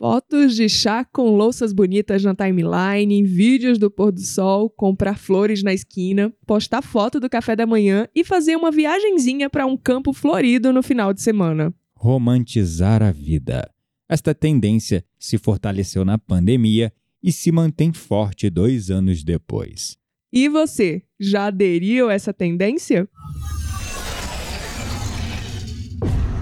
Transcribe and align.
Fotos 0.00 0.56
de 0.56 0.66
chá 0.66 1.04
com 1.04 1.36
louças 1.36 1.74
bonitas 1.74 2.24
na 2.24 2.34
timeline, 2.34 3.22
vídeos 3.22 3.76
do 3.76 3.90
pôr 3.90 4.10
do 4.10 4.22
sol, 4.22 4.70
comprar 4.70 5.18
flores 5.18 5.62
na 5.62 5.74
esquina, 5.74 6.32
postar 6.46 6.80
foto 6.80 7.20
do 7.20 7.28
café 7.28 7.54
da 7.54 7.66
manhã 7.66 8.08
e 8.14 8.24
fazer 8.24 8.56
uma 8.56 8.70
viagenzinha 8.70 9.50
para 9.50 9.66
um 9.66 9.76
campo 9.76 10.14
florido 10.14 10.72
no 10.72 10.82
final 10.82 11.12
de 11.12 11.20
semana. 11.20 11.74
Romantizar 11.94 13.02
a 13.02 13.12
vida. 13.12 13.70
Esta 14.08 14.34
tendência 14.34 15.04
se 15.18 15.36
fortaleceu 15.36 16.02
na 16.02 16.16
pandemia 16.16 16.90
e 17.22 17.30
se 17.30 17.52
mantém 17.52 17.92
forte 17.92 18.48
dois 18.48 18.90
anos 18.90 19.22
depois. 19.22 19.98
E 20.32 20.48
você, 20.48 21.02
já 21.20 21.48
aderiu 21.48 22.08
a 22.08 22.14
essa 22.14 22.32
tendência? 22.32 23.06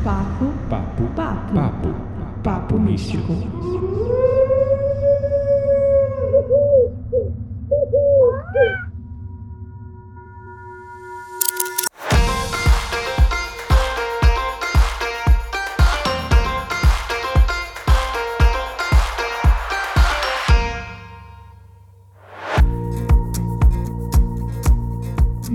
Papo, 0.05 0.45
Papo, 0.71 1.03
papo, 1.17 1.55
papo, 1.55 2.18
papo 2.43 2.79
místico. 2.79 3.35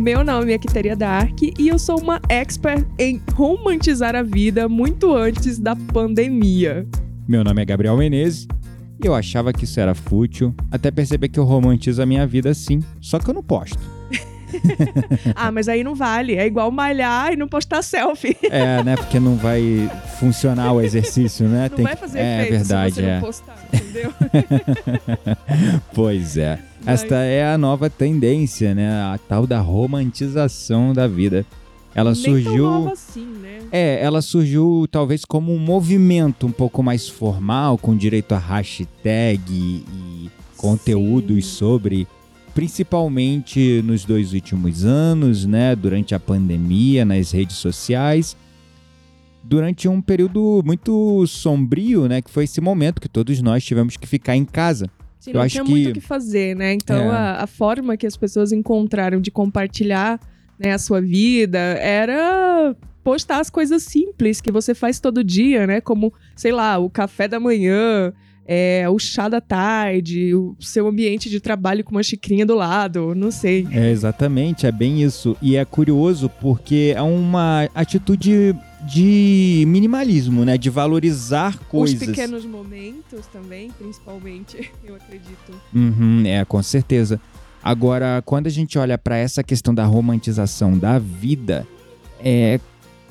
Meu 0.04 0.22
nome 0.22 0.52
é 0.52 0.58
Quiteria 0.58 0.98
Dark 0.98 1.42
e 1.42 1.70
eu 1.70 1.80
sou 1.80 1.98
uma 1.98 2.20
expert 2.28 2.86
em 3.00 3.22
romantizar 3.36 4.18
a 4.18 4.22
vida 4.22 4.68
muito 4.68 5.16
antes 5.16 5.58
da 5.58 5.78
pandemia. 5.78 6.86
Meu 7.26 7.42
nome 7.42 7.62
é 7.62 7.66
Gabriel 7.66 7.96
Menezes 7.96 8.46
e 9.02 9.08
eu 9.08 9.16
achava 9.16 9.54
que 9.54 9.64
isso 9.64 9.80
era 9.80 9.96
fútil, 9.96 10.54
até 10.70 10.92
perceber 10.92 11.30
que 11.30 11.40
eu 11.40 11.46
romantizo 11.46 12.02
a 12.02 12.06
minha 12.06 12.28
vida 12.28 12.54
sim, 12.54 12.82
só 13.00 13.18
que 13.18 13.30
eu 13.30 13.34
não 13.34 13.42
posto. 13.42 13.80
Ah, 15.36 15.52
mas 15.52 15.68
aí 15.68 15.84
não 15.84 15.96
vale. 15.96 16.36
É 16.36 16.46
igual 16.46 16.70
malhar 16.72 17.34
e 17.34 17.36
não 17.36 17.48
postar 17.48 17.82
selfie. 17.82 18.38
É, 18.50 18.84
né? 18.84 18.96
Porque 18.96 19.20
não 19.20 19.36
vai 19.36 19.90
funcionar 20.20 20.72
o 20.74 20.82
exercício, 20.82 21.48
né? 21.48 21.68
Não 21.70 21.76
Tem 21.78 21.84
vai 21.86 21.96
que- 21.96 22.02
fazer 22.02 22.20
é 22.20 22.36
efeito 22.42 22.52
verdade, 22.52 22.96
se 22.96 23.02
você 23.02 23.08
é. 23.08 23.16
não 23.16 23.22
postar, 23.22 23.56
entendeu? 23.74 24.14
Pois 25.94 26.38
é. 26.38 26.60
Esta 26.86 27.16
é 27.16 27.46
a 27.54 27.58
nova 27.58 27.90
tendência, 27.90 28.76
né? 28.76 28.90
A 28.92 29.18
tal 29.28 29.48
da 29.48 29.60
romantização 29.60 30.94
da 30.94 31.08
vida. 31.08 31.46
Ela 31.96 32.12
Nem 32.12 32.22
surgiu. 32.24 32.64
tão 32.64 32.80
nova 32.82 32.94
assim, 32.94 33.26
né? 33.42 33.60
É, 33.72 34.04
ela 34.04 34.22
surgiu 34.22 34.88
talvez 34.92 35.24
como 35.26 35.54
um 35.54 35.60
movimento 35.60 36.48
um 36.48 36.52
pouco 36.52 36.82
mais 36.82 37.08
formal, 37.08 37.78
com 37.78 37.96
direito 37.96 38.34
a 38.34 38.38
hashtag 38.40 39.42
e 39.52 40.30
conteúdos 40.58 41.46
Sim. 41.46 41.52
sobre, 41.58 42.08
principalmente 42.54 43.82
nos 43.84 44.06
dois 44.06 44.34
últimos 44.34 44.84
anos, 44.86 45.46
né? 45.46 45.76
Durante 45.76 46.14
a 46.16 46.20
pandemia, 46.20 47.04
nas 47.06 47.32
redes 47.32 47.56
sociais. 47.58 48.36
Durante 49.44 49.88
um 49.88 50.02
período 50.02 50.62
muito 50.66 51.26
sombrio, 51.28 52.08
né? 52.08 52.22
Que 52.22 52.30
foi 52.32 52.46
esse 52.46 52.62
momento 52.62 53.02
que 53.02 53.10
todos 53.10 53.42
nós 53.42 53.64
tivemos 53.64 53.98
que 53.98 54.08
ficar 54.08 54.36
em 54.36 54.46
casa. 54.46 54.90
Sim, 55.20 55.32
Eu 55.32 55.36
não 55.36 55.42
acho 55.42 55.54
tinha 55.54 55.64
que- 55.64 55.72
muito 55.72 55.90
o 55.90 55.94
que 55.94 56.02
fazer, 56.02 56.56
né? 56.56 56.74
Então 56.74 56.96
É. 56.96 57.10
a, 57.10 57.44
a 57.44 57.48
forma 57.48 57.96
que 57.98 58.06
as 58.08 58.16
pessoas 58.18 58.52
encontraram 58.52 59.20
de 59.22 59.32
compartilhar 59.32 60.20
né, 60.60 60.72
a 60.72 60.78
sua 60.78 61.02
vida 61.02 61.58
era 61.58 62.76
postar 63.04 63.40
as 63.40 63.50
coisas 63.50 63.84
simples 63.84 64.40
que 64.40 64.52
você 64.52 64.74
faz 64.74 65.00
todo 65.00 65.24
dia, 65.24 65.66
né? 65.68 65.82
Como, 65.82 66.14
sei 66.36 66.52
lá, 66.52 66.78
o 66.78 66.90
café 66.90 67.28
da 67.28 67.40
manhã, 67.40 68.14
é, 68.46 68.86
o 68.90 69.00
chá 69.00 69.30
da 69.30 69.40
tarde, 69.40 70.34
o 70.36 70.56
seu 70.60 70.88
ambiente 70.88 71.30
de 71.30 71.40
trabalho 71.40 71.84
com 71.84 71.92
uma 71.92 72.04
xicrinha 72.04 72.46
do 72.46 72.56
lado, 72.56 73.16
não 73.16 73.32
sei. 73.32 73.68
É, 73.72 73.90
exatamente, 73.90 74.66
é 74.66 74.72
bem 74.72 75.02
isso. 75.02 75.38
E 75.42 75.56
é 75.56 75.64
curioso 75.64 76.30
porque 76.42 76.94
é 76.96 77.02
uma 77.02 77.70
atitude 77.74 78.56
de 78.86 79.64
minimalismo, 79.68 80.44
né? 80.44 80.58
De 80.58 80.70
valorizar 80.70 81.58
coisas. 81.70 82.02
Os 82.02 82.08
pequenos 82.08 82.46
momentos 82.46 83.26
também, 83.32 83.72
principalmente, 83.72 84.72
eu 84.84 84.96
acredito. 84.96 85.54
Uhum, 85.74 86.24
é, 86.26 86.44
com 86.44 86.62
certeza. 86.62 87.20
Agora, 87.64 88.22
quando 88.26 88.48
a 88.48 88.50
gente 88.50 88.78
olha 88.78 88.98
para 88.98 89.18
essa 89.18 89.42
questão 89.42 89.74
da 89.74 89.86
romantização 89.86 90.78
da 90.78 91.00
vida, 91.00 91.66
é 92.20 92.60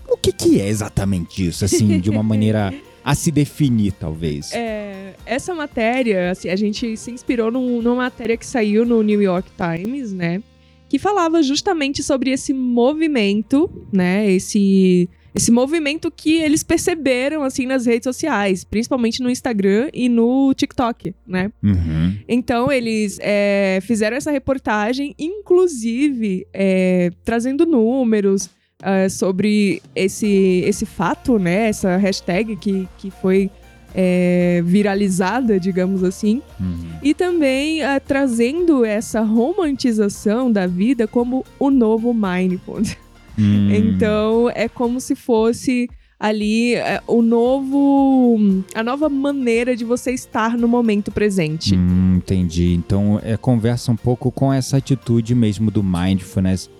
o 0.07 0.17
que, 0.19 0.31
que 0.31 0.61
é 0.61 0.69
exatamente 0.69 1.47
isso, 1.47 1.65
assim, 1.65 1.99
de 1.99 2.11
uma 2.11 2.23
maneira 2.23 2.73
a 3.03 3.15
se 3.15 3.31
definir, 3.31 3.93
talvez. 3.93 4.53
É, 4.53 4.92
essa 5.27 5.55
matéria, 5.55 6.31
assim, 6.31 6.49
a 6.49 6.57
gente 6.57 6.97
se 6.97 7.11
inspirou 7.11 7.51
num- 7.51 7.81
numa 7.83 7.97
matéria 7.97 8.37
que 8.37 8.47
saiu 8.47 8.85
no 8.85 9.03
New 9.03 9.21
York 9.23 9.49
Times, 9.57 10.13
né? 10.13 10.43
Que 10.89 10.99
falava 10.99 11.43
justamente 11.43 12.03
sobre 12.03 12.31
esse 12.31 12.53
movimento, 12.53 13.71
né? 13.93 14.31
Esse, 14.31 15.09
esse 15.35 15.51
movimento 15.51 16.11
que 16.11 16.35
eles 16.43 16.63
perceberam, 16.63 17.43
assim, 17.43 17.65
nas 17.65 17.87
redes 17.87 18.05
sociais, 18.05 18.63
principalmente 18.65 19.23
no 19.23 19.31
Instagram 19.31 19.89
e 19.95 20.09
no 20.09 20.53
TikTok, 20.55 21.15
né? 21.27 21.51
Uhum. 21.63 22.17
Então, 22.29 22.71
eles 22.71 23.19
é, 23.23 23.79
fizeram 23.83 24.17
essa 24.17 24.31
reportagem, 24.31 25.15
inclusive 25.19 26.47
é, 26.53 27.11
trazendo 27.25 27.65
números 27.65 28.51
é, 28.83 29.09
sobre 29.09 29.81
esse, 29.95 30.63
esse 30.67 30.85
fato, 30.85 31.39
né? 31.39 31.69
Essa 31.69 31.97
hashtag 31.97 32.57
que, 32.57 32.87
que 32.99 33.11
foi 33.11 33.51
é, 33.95 34.63
viralizada, 34.65 35.59
digamos 35.59 36.03
assim. 36.03 36.43
Uhum. 36.59 36.91
E 37.03 37.15
também 37.15 37.83
é, 37.83 38.01
trazendo 38.01 38.85
essa 38.85 39.21
romantização 39.21 40.51
da 40.51 40.67
vida 40.67 41.07
como 41.07 41.45
o 41.59 41.71
novo 41.71 42.13
mindfulness. 42.15 42.97
Hum. 43.39 43.71
Então, 43.73 44.51
é 44.55 44.69
como 44.69 45.01
se 45.01 45.15
fosse 45.15 45.89
ali 46.19 46.75
é, 46.75 47.01
o 47.07 47.21
novo... 47.21 48.39
a 48.75 48.83
nova 48.85 49.09
maneira 49.09 49.75
de 49.75 49.85
você 49.85 50.13
estar 50.13 50.57
no 50.57 50.69
momento 50.69 51.11
presente. 51.11 51.75
Hum, 51.75 52.17
entendi. 52.17 52.75
Então, 52.75 53.21
é, 53.25 53.37
conversa 53.37 53.91
um 53.91 53.97
pouco 53.97 54.31
com 54.31 54.53
essa 54.53 54.77
atitude 54.77 55.35
mesmo 55.35 55.71
do 55.71 55.83
mindfulness, 55.83 56.71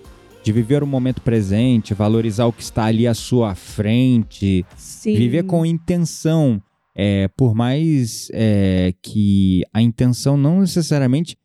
de 0.45 0.53
viver 0.53 0.83
o 0.83 0.87
momento 0.87 1.21
presente, 1.23 1.95
valorizar 1.95 2.47
o 2.47 2.53
que 2.53 2.63
está 2.63 2.85
ali 2.85 3.07
à 3.07 3.15
sua 3.15 3.55
frente, 3.55 4.65
Sim. 4.77 5.15
viver 5.17 5.45
com 5.45 5.67
intenção. 5.67 6.63
É, 6.95 7.29
por 7.29 7.55
mais 7.55 8.29
é, 8.33 8.95
que 9.01 9.63
a 9.73 9.81
intenção 9.81 10.37
não 10.37 10.61
necessariamente 10.61 11.39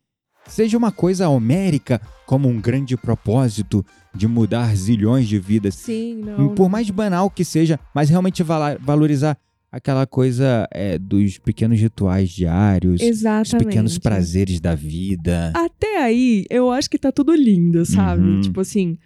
seja 0.46 0.76
uma 0.76 0.90
coisa 0.90 1.28
homérica, 1.28 2.00
como 2.26 2.48
um 2.48 2.60
grande 2.60 2.96
propósito 2.96 3.84
de 4.14 4.26
mudar 4.26 4.74
zilhões 4.74 5.28
de 5.28 5.38
vidas. 5.38 5.74
Sim, 5.74 6.22
não. 6.24 6.54
Por 6.54 6.68
mais 6.68 6.90
banal 6.90 7.30
que 7.30 7.44
seja, 7.44 7.78
mas 7.94 8.08
realmente 8.10 8.42
valorizar 8.42 9.38
aquela 9.70 10.06
coisa 10.06 10.66
é, 10.70 10.98
dos 10.98 11.38
pequenos 11.38 11.78
rituais 11.78 12.30
diários, 12.30 13.00
os 13.00 13.06
Exatamente. 13.06 13.66
pequenos 13.66 13.98
prazeres 13.98 14.60
da 14.60 14.74
vida. 14.74 15.52
Até 15.54 16.02
aí, 16.02 16.46
eu 16.50 16.70
acho 16.70 16.88
que 16.88 16.98
tá 16.98 17.12
tudo 17.12 17.34
lindo, 17.34 17.84
sabe? 17.84 18.22
Uhum. 18.22 18.40
Tipo 18.40 18.60
assim, 18.60 18.98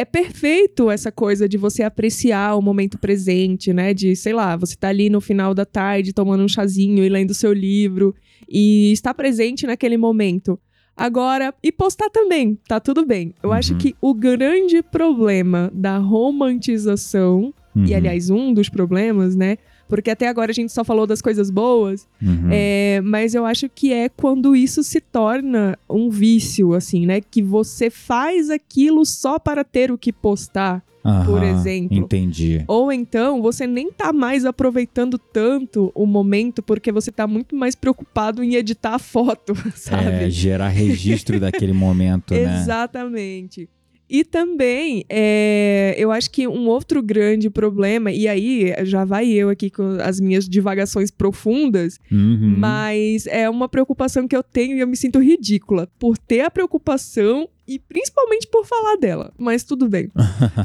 é 0.00 0.04
perfeito 0.04 0.90
essa 0.90 1.10
coisa 1.10 1.48
de 1.48 1.58
você 1.58 1.82
apreciar 1.82 2.54
o 2.56 2.62
momento 2.62 2.98
presente, 2.98 3.72
né? 3.72 3.92
De, 3.92 4.14
sei 4.14 4.32
lá, 4.32 4.56
você 4.56 4.76
tá 4.76 4.88
ali 4.88 5.10
no 5.10 5.20
final 5.20 5.52
da 5.54 5.64
tarde 5.64 6.12
tomando 6.12 6.44
um 6.44 6.48
chazinho 6.48 7.04
e 7.04 7.08
lendo 7.08 7.34
seu 7.34 7.52
livro 7.52 8.14
e 8.48 8.92
estar 8.92 9.12
presente 9.14 9.66
naquele 9.66 9.96
momento. 9.96 10.58
Agora, 10.96 11.54
e 11.62 11.70
postar 11.70 12.10
também, 12.10 12.58
tá 12.66 12.80
tudo 12.80 13.04
bem. 13.06 13.32
Eu 13.42 13.52
acho 13.52 13.72
Uhum. 13.72 13.78
que 13.78 13.94
o 14.00 14.12
grande 14.14 14.82
problema 14.82 15.70
da 15.74 15.98
romantização, 15.98 17.52
e 17.76 17.90
Uhum, 17.90 17.96
aliás, 17.96 18.30
um 18.30 18.52
dos 18.52 18.68
problemas, 18.68 19.36
né? 19.36 19.56
Porque 19.88 20.10
até 20.10 20.28
agora 20.28 20.50
a 20.50 20.54
gente 20.54 20.72
só 20.72 20.84
falou 20.84 21.06
das 21.06 21.22
coisas 21.22 21.50
boas, 21.50 22.06
uhum. 22.22 22.48
é, 22.52 23.00
mas 23.02 23.34
eu 23.34 23.46
acho 23.46 23.68
que 23.68 23.92
é 23.92 24.08
quando 24.08 24.54
isso 24.54 24.84
se 24.84 25.00
torna 25.00 25.78
um 25.88 26.10
vício, 26.10 26.74
assim, 26.74 27.06
né? 27.06 27.20
Que 27.20 27.42
você 27.42 27.88
faz 27.88 28.50
aquilo 28.50 29.04
só 29.06 29.38
para 29.38 29.64
ter 29.64 29.90
o 29.90 29.98
que 29.98 30.12
postar. 30.12 30.84
por 31.24 31.42
exemplo. 31.42 31.96
Entendi. 31.96 32.62
Ou 32.68 32.92
então 32.92 33.40
você 33.40 33.66
nem 33.66 33.90
tá 33.90 34.12
mais 34.12 34.44
aproveitando 34.44 35.16
tanto 35.18 35.90
o 35.94 36.04
momento 36.04 36.62
porque 36.62 36.92
você 36.92 37.10
tá 37.10 37.26
muito 37.26 37.56
mais 37.56 37.74
preocupado 37.74 38.44
em 38.44 38.56
editar 38.56 38.94
a 38.94 38.98
foto, 38.98 39.54
sabe? 39.74 40.24
É, 40.24 40.30
gerar 40.30 40.68
registro 40.68 41.40
daquele 41.40 41.72
momento, 41.72 42.34
né? 42.34 42.60
Exatamente. 42.60 43.70
E 44.10 44.24
também, 44.24 45.04
é, 45.08 45.94
eu 45.98 46.10
acho 46.10 46.30
que 46.30 46.48
um 46.48 46.66
outro 46.66 47.02
grande 47.02 47.50
problema, 47.50 48.10
e 48.10 48.26
aí 48.26 48.72
já 48.84 49.04
vai 49.04 49.28
eu 49.28 49.50
aqui 49.50 49.68
com 49.70 49.98
as 50.02 50.18
minhas 50.18 50.48
divagações 50.48 51.10
profundas, 51.10 51.98
Uhum. 52.10 52.54
mas 52.58 53.26
é 53.26 53.48
uma 53.50 53.68
preocupação 53.68 54.26
que 54.26 54.34
eu 54.36 54.42
tenho 54.42 54.76
e 54.76 54.80
eu 54.80 54.86
me 54.86 54.96
sinto 54.96 55.18
ridícula 55.18 55.88
por 55.98 56.16
ter 56.16 56.40
a 56.40 56.50
preocupação 56.50 57.48
e 57.66 57.78
principalmente 57.78 58.46
por 58.46 58.64
falar 58.64 58.96
dela. 58.96 59.32
Mas 59.36 59.62
tudo 59.62 59.88
bem. 59.88 60.10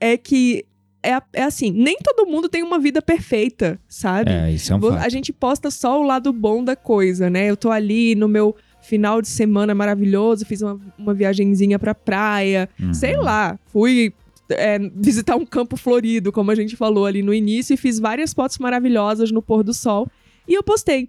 é, 0.00 0.12
é 0.12 0.16
que 0.16 0.64
é, 1.02 1.20
é 1.34 1.42
assim, 1.44 1.70
nem 1.70 1.96
todo 2.02 2.26
mundo 2.28 2.48
tem 2.48 2.64
uma 2.64 2.80
vida 2.80 3.00
perfeita, 3.00 3.78
sabe? 3.88 4.32
É, 4.32 4.50
isso 4.50 4.72
é 4.72 4.76
um 4.76 4.80
fato. 4.80 5.04
A 5.04 5.08
gente 5.08 5.32
posta 5.32 5.70
só 5.70 6.00
o 6.00 6.02
lado 6.02 6.32
bom 6.32 6.64
da 6.64 6.74
coisa, 6.74 7.30
né? 7.30 7.46
Eu 7.48 7.56
tô 7.56 7.70
ali 7.70 8.16
no 8.16 8.26
meu 8.26 8.56
final 8.88 9.20
de 9.20 9.28
semana 9.28 9.74
maravilhoso, 9.74 10.44
fiz 10.46 10.62
uma, 10.62 10.80
uma 10.98 11.14
viagenzinha 11.14 11.78
pra 11.78 11.94
praia, 11.94 12.68
Uhum. 12.80 12.94
sei 12.94 13.16
lá, 13.16 13.58
fui 13.66 14.12
é, 14.50 14.78
visitar 14.94 15.36
um 15.36 15.44
campo 15.44 15.76
florido, 15.76 16.30
como 16.32 16.50
a 16.50 16.54
gente 16.54 16.76
falou 16.76 17.04
ali 17.06 17.22
no 17.22 17.34
início, 17.34 17.74
e 17.74 17.76
fiz 17.76 17.98
várias 17.98 18.32
fotos 18.32 18.58
maravilhosas 18.58 19.30
no 19.32 19.42
pôr 19.42 19.62
do 19.64 19.74
sol. 19.74 20.08
E 20.46 20.54
eu 20.54 20.62
postei. 20.62 21.08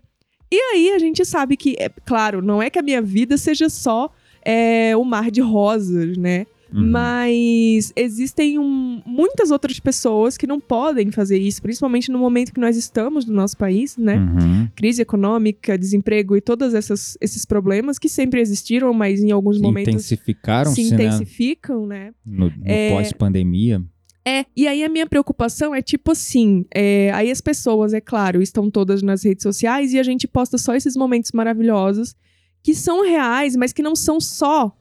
E 0.52 0.56
aí 0.74 0.92
a 0.92 1.00
gente 1.00 1.24
sabe 1.26 1.56
que, 1.58 1.76
é, 1.78 1.90
claro, 2.06 2.42
não 2.42 2.62
é 2.62 2.70
que 2.70 2.80
a 2.80 2.82
minha 2.82 3.02
vida 3.02 3.38
seja 3.38 3.70
só 3.70 4.10
é, 4.44 4.96
o 4.96 5.04
mar 5.04 5.30
de 5.30 5.42
rosas, 5.42 6.18
né? 6.18 6.46
Uhum. 6.74 6.92
Mas 6.92 7.94
existem 7.96 8.60
um- 8.60 9.02
muitas 9.06 9.52
outras 9.52 9.80
pessoas 9.80 10.38
que 10.38 10.46
não 10.46 10.60
podem 10.60 11.12
fazer 11.12 11.38
isso, 11.40 11.62
principalmente 11.62 12.12
no 12.12 12.20
momento 12.20 12.54
que 12.54 12.60
nós 12.60 12.76
estamos 12.76 13.26
no 13.26 13.34
nosso 13.34 13.58
país, 13.58 13.96
né? 13.98 14.18
Uhum. 14.18 14.68
Crise 14.76 15.02
econômica, 15.02 15.78
desemprego 15.78 16.36
e 16.36 16.42
todos 16.42 16.74
esses 16.74 17.46
problemas 17.46 17.98
que 17.98 18.10
sempre 18.10 18.42
existiram, 18.42 18.94
mas 18.94 19.22
em 19.22 19.32
alguns 19.32 19.60
momentos 19.60 20.06
se 20.06 20.14
Intensificaram-se, 20.16 20.82
né? 20.90 20.96
intensificam, 21.06 21.88
né? 21.88 22.12
No, 22.26 22.46
no 22.50 22.54
É, 22.66 22.90
pós-pandemia. 22.92 23.82
É, 24.26 24.46
e 24.56 24.68
aí 24.68 24.84
a 24.84 24.90
minha 24.90 25.08
preocupação 25.08 25.74
é 25.74 25.82
tipo 25.82 26.12
assim: 26.12 26.66
é, 26.76 27.10
aí 27.14 27.32
as 27.32 27.40
pessoas, 27.40 27.94
é 27.94 28.02
claro, 28.02 28.42
estão 28.42 28.70
todas 28.70 29.02
nas 29.02 29.24
redes 29.24 29.42
sociais 29.44 29.94
e 29.94 30.00
a 30.00 30.04
gente 30.04 30.28
posta 30.28 30.58
só 30.58 30.76
esses 30.76 30.98
momentos 30.98 31.32
maravilhosos 31.32 32.14
que 32.62 32.76
são 32.76 33.06
reais, 33.08 33.56
mas 33.56 33.72
que 33.72 33.82
não 33.82 33.96
são 33.96 34.20
só 34.20 34.76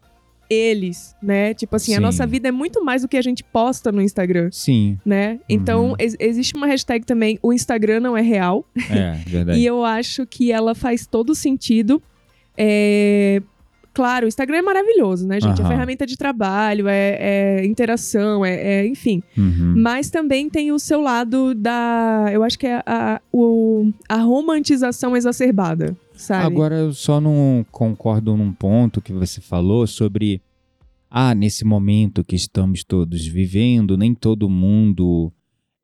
eles, 0.48 1.14
né? 1.22 1.52
Tipo 1.54 1.76
assim, 1.76 1.92
a 1.92 1.96
Sim. 1.96 2.02
nossa 2.02 2.26
vida 2.26 2.48
é 2.48 2.52
muito 2.52 2.84
mais 2.84 3.02
do 3.02 3.08
que 3.08 3.16
a 3.16 3.22
gente 3.22 3.42
posta 3.44 3.90
no 3.92 4.00
Instagram, 4.00 4.48
Sim, 4.52 4.98
né? 5.04 5.40
Então, 5.48 5.90
Uhum. 5.90 5.94
ex- 5.98 6.16
existe 6.20 6.54
uma 6.56 6.66
hashtag 6.66 7.04
também, 7.04 7.38
o 7.42 7.52
Instagram 7.52 8.00
não 8.00 8.16
é 8.16 8.22
real. 8.22 8.64
é 8.90 9.12
verdade. 9.26 9.58
E 9.58 9.66
eu 9.66 9.84
acho 9.84 10.26
que 10.26 10.52
ela 10.52 10.74
faz 10.74 11.06
todo 11.06 11.34
sentido. 11.34 12.02
É, 12.56 13.42
Claro, 13.96 14.26
o 14.26 14.28
Instagram 14.28 14.58
é 14.58 14.62
maravilhoso, 14.62 15.26
né, 15.26 15.40
gente? 15.40 15.58
É 15.58 15.62
Aham. 15.64 15.70
ferramenta 15.70 16.04
de 16.04 16.18
trabalho, 16.18 16.86
é, 16.86 17.16
é 17.62 17.64
interação, 17.64 18.44
é, 18.44 18.54
é- 18.82 18.86
enfim. 18.86 19.22
Uhum. 19.38 19.72
Mas 19.74 20.10
também 20.10 20.50
tem 20.50 20.70
o 20.70 20.78
seu 20.78 21.00
lado 21.00 21.54
da. 21.54 22.26
Eu 22.30 22.42
acho 22.44 22.58
que 22.58 22.66
é 22.66 22.82
a, 22.84 23.22
o- 23.32 23.90
a 24.06 24.16
romantização 24.18 25.16
exacerbada, 25.16 25.96
sabe? 26.12 26.44
Agora 26.44 26.74
eu 26.74 26.92
só 26.92 27.22
não 27.22 27.64
concordo 27.72 28.36
num 28.36 28.52
ponto 28.52 29.00
que 29.00 29.14
você 29.14 29.40
falou 29.40 29.86
sobre 29.86 30.42
ah, 31.10 31.34
nesse 31.34 31.64
momento 31.64 32.22
que 32.22 32.36
estamos 32.36 32.84
todos 32.84 33.26
vivendo, 33.26 33.96
nem 33.96 34.14
todo 34.14 34.50
mundo 34.50 35.32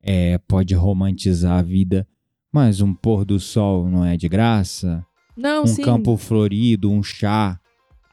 é, 0.03 0.37
pode 0.47 0.75
romantizar 0.75 1.57
a 1.57 1.63
vida, 1.63 2.05
mas 2.51 2.79
um 2.79 2.93
pôr 2.93 3.25
do 3.25 3.39
sol 3.39 3.89
não 3.89 4.05
é 4.05 4.15
de 4.15 4.29
graça, 4.29 5.03
Não, 5.35 5.63
um 5.63 5.67
sim. 5.67 5.81
campo 5.81 6.15
florido, 6.15 6.91
um 6.91 7.01
chá 7.01 7.59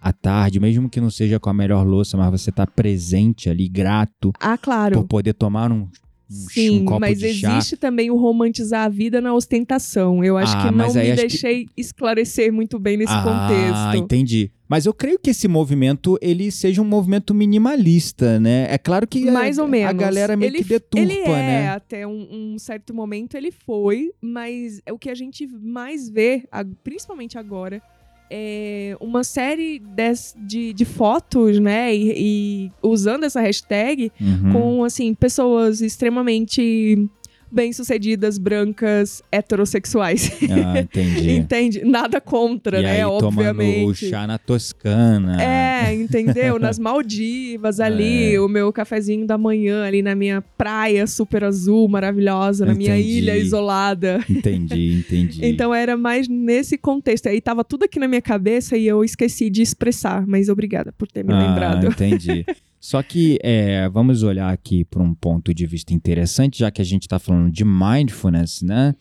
à 0.01 0.13
tarde, 0.13 0.59
mesmo 0.59 0.89
que 0.89 1.01
não 1.01 1.11
seja 1.11 1.39
com 1.39 1.51
a 1.51 1.55
melhor 1.55 1.87
louça, 1.87 2.17
mas 2.17 2.31
você 2.31 2.51
tá 2.51 2.67
presente 2.67 3.49
ali, 3.51 3.69
grato 3.69 4.33
Ah, 4.41 4.57
por 4.57 4.63
claro. 4.65 5.05
poder 5.05 5.35
tomar 5.35 5.71
um, 5.71 5.83
um, 5.83 5.89
Sim, 6.29 6.87
um 6.89 6.99
mas 7.01 7.23
existe 7.23 7.77
também 7.77 8.11
o 8.11 8.17
romantizar 8.17 8.85
a 8.87 8.89
vida 8.89 9.21
na 9.21 9.35
ostentação. 9.35 10.23
Eu 10.25 10.37
acho 10.39 10.57
Ah, 10.57 10.63
que 10.63 10.71
não 10.71 10.93
me 10.95 11.01
acho 11.01 11.21
que- 11.23 11.29
deixei 11.29 11.67
esclarecer 11.77 12.53
muito 12.53 12.79
bem 12.79 12.97
nesse 12.97 13.13
ah, 13.13 13.23
contexto. 13.23 13.97
entendi. 14.05 14.51
Mas 14.69 14.87
eu 14.87 14.95
creio 14.95 15.19
que 15.19 15.31
esse 15.31 15.49
movimento 15.49 16.17
ele 16.23 16.49
seja 16.53 16.81
um 16.81 16.85
movimento 16.85 17.35
minimalista, 17.35 18.39
né? 18.39 18.69
É 18.71 18.79
claro 18.79 19.07
que 19.07 19.29
a- 19.29 19.33
Mais 19.33 19.59
ou 19.59 19.67
menos. 19.67 19.91
a 19.91 19.93
galera 19.93 20.37
meio 20.37 20.51
ele, 20.51 20.59
que 20.59 20.65
deturpa, 20.69 21.01
ele 21.01 21.19
é, 21.19 21.27
né? 21.29 21.69
até 21.71 22.07
um, 22.07 22.53
um 22.55 22.59
certo 22.59 22.95
momento 22.95 23.37
ele 23.37 23.51
foi, 23.51 24.13
mas 24.21 24.81
o 24.89 24.97
que 24.97 25.11
a 25.11 25.15
gente 25.17 25.47
mais 25.49 26.09
vê, 26.09 26.45
a- 26.53 26.65
principalmente 26.85 27.37
agora, 27.37 27.83
é 28.31 28.97
uma 29.01 29.25
série 29.25 29.79
des- 29.81 30.35
de, 30.39 30.73
de 30.73 30.85
fotos, 30.85 31.59
né? 31.59 31.95
E, 31.95 32.13
e 32.17 32.71
usando 32.83 33.25
essa 33.25 33.41
hashtag 33.41 34.13
Uhum. 34.21 34.53
com, 34.53 34.85
assim, 34.85 35.13
pessoas 35.15 35.81
extremamente 35.81 37.09
bem-sucedidas, 37.51 38.39
brancas, 38.39 39.23
heterossexuais. 39.31 40.31
Ah, 40.51 40.81
entendi. 40.81 41.31
Entende? 41.37 41.85
Nada 41.85 42.21
contra, 42.21 42.81
e 42.81 42.83
né? 42.83 42.91
aí 42.93 43.01
tomando 43.01 43.25
Obviamente. 43.27 43.87
o 43.87 43.95
chá 43.95 44.27
na 44.27 44.39
Toscana. 44.39 45.43
É, 45.43 45.95
entendeu? 45.95 46.59
Nas 46.59 46.79
Maldivas 46.79 47.79
ali, 47.81 48.35
É. 48.35 48.41
o 48.41 48.49
meu 48.49 48.73
cafezinho 48.73 49.27
da 49.27 49.37
manhã 49.39 49.85
ali 49.85 50.03
na 50.03 50.15
minha 50.15 50.41
praia 50.57 51.07
super 51.07 51.45
azul, 51.45 51.89
maravilhosa, 51.89 52.65
na 52.67 52.75
minha 52.75 52.97
Entendi. 52.97 53.19
ilha 53.19 53.37
isolada. 53.37 54.25
Entendi, 54.29 54.95
entendi. 55.07 55.41
Então 55.45 55.75
era 55.75 55.97
mais 55.97 56.29
nesse 56.29 56.77
contexto. 56.79 57.29
Aí 57.29 57.41
tava 57.41 57.65
tudo 57.65 57.85
aqui 57.85 57.99
na 57.99 58.09
minha 58.09 58.23
cabeça 58.23 58.77
e 58.77 58.87
eu 58.87 59.05
esqueci 59.05 59.51
de 59.51 59.63
expressar, 59.63 60.27
mas 60.27 60.49
obrigada 60.49 60.93
por 60.97 61.09
ter 61.09 61.25
me 61.25 61.33
ah, 61.33 61.49
lembrado. 61.49 61.87
entendi. 61.89 62.45
Só 62.81 63.03
que 63.03 63.39
é, 63.43 63.87
vamos 63.91 64.23
olhar 64.23 64.51
aqui 64.53 64.85
para 64.85 65.03
um 65.03 65.15
ponto 65.15 65.53
de 65.53 65.67
vista 65.67 65.93
interessante, 65.93 66.61
já 66.61 66.71
que 66.71 66.81
a 66.81 66.85
gente 66.85 67.03
está 67.03 67.19
falando 67.19 67.51
de 67.51 67.63
mindfulness, 67.65 68.63
né? 68.63 68.95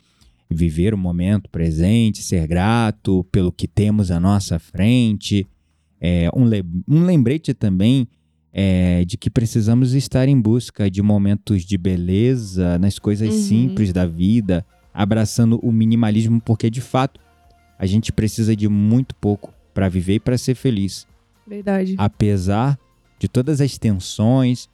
Viver 0.51 0.93
o 0.93 0.97
momento 0.97 1.49
presente, 1.49 2.21
ser 2.21 2.45
grato 2.47 3.23
pelo 3.31 3.51
que 3.51 3.67
temos 3.67 4.11
à 4.11 4.19
nossa 4.19 4.59
frente. 4.59 5.47
É, 6.01 6.29
um, 6.35 6.43
le- 6.45 6.65
um 6.87 7.03
lembrete 7.05 7.53
também 7.53 8.07
é, 8.51 9.05
de 9.05 9.15
que 9.15 9.29
precisamos 9.29 9.93
estar 9.93 10.27
em 10.27 10.39
busca 10.41 10.89
de 10.89 11.01
momentos 11.01 11.63
de 11.63 11.77
beleza 11.77 12.77
nas 12.79 12.97
coisas 12.99 13.33
Uhum. 13.33 13.41
simples 13.41 13.93
da 13.93 14.05
vida, 14.07 14.65
abraçando 14.93 15.57
o 15.63 15.71
minimalismo, 15.71 16.41
porque 16.41 16.69
de 16.69 16.81
fato 16.81 17.19
a 17.77 17.85
gente 17.85 18.11
precisa 18.11 18.55
de 18.55 18.67
muito 18.67 19.15
pouco 19.15 19.53
para 19.73 19.87
viver 19.87 20.15
e 20.15 20.19
para 20.19 20.37
ser 20.37 20.55
feliz 20.55 21.07
Verdade. 21.47 21.93
apesar 21.97 22.77
de 23.19 23.27
todas 23.27 23.59
as 23.59 23.77
tensões, 23.77 24.69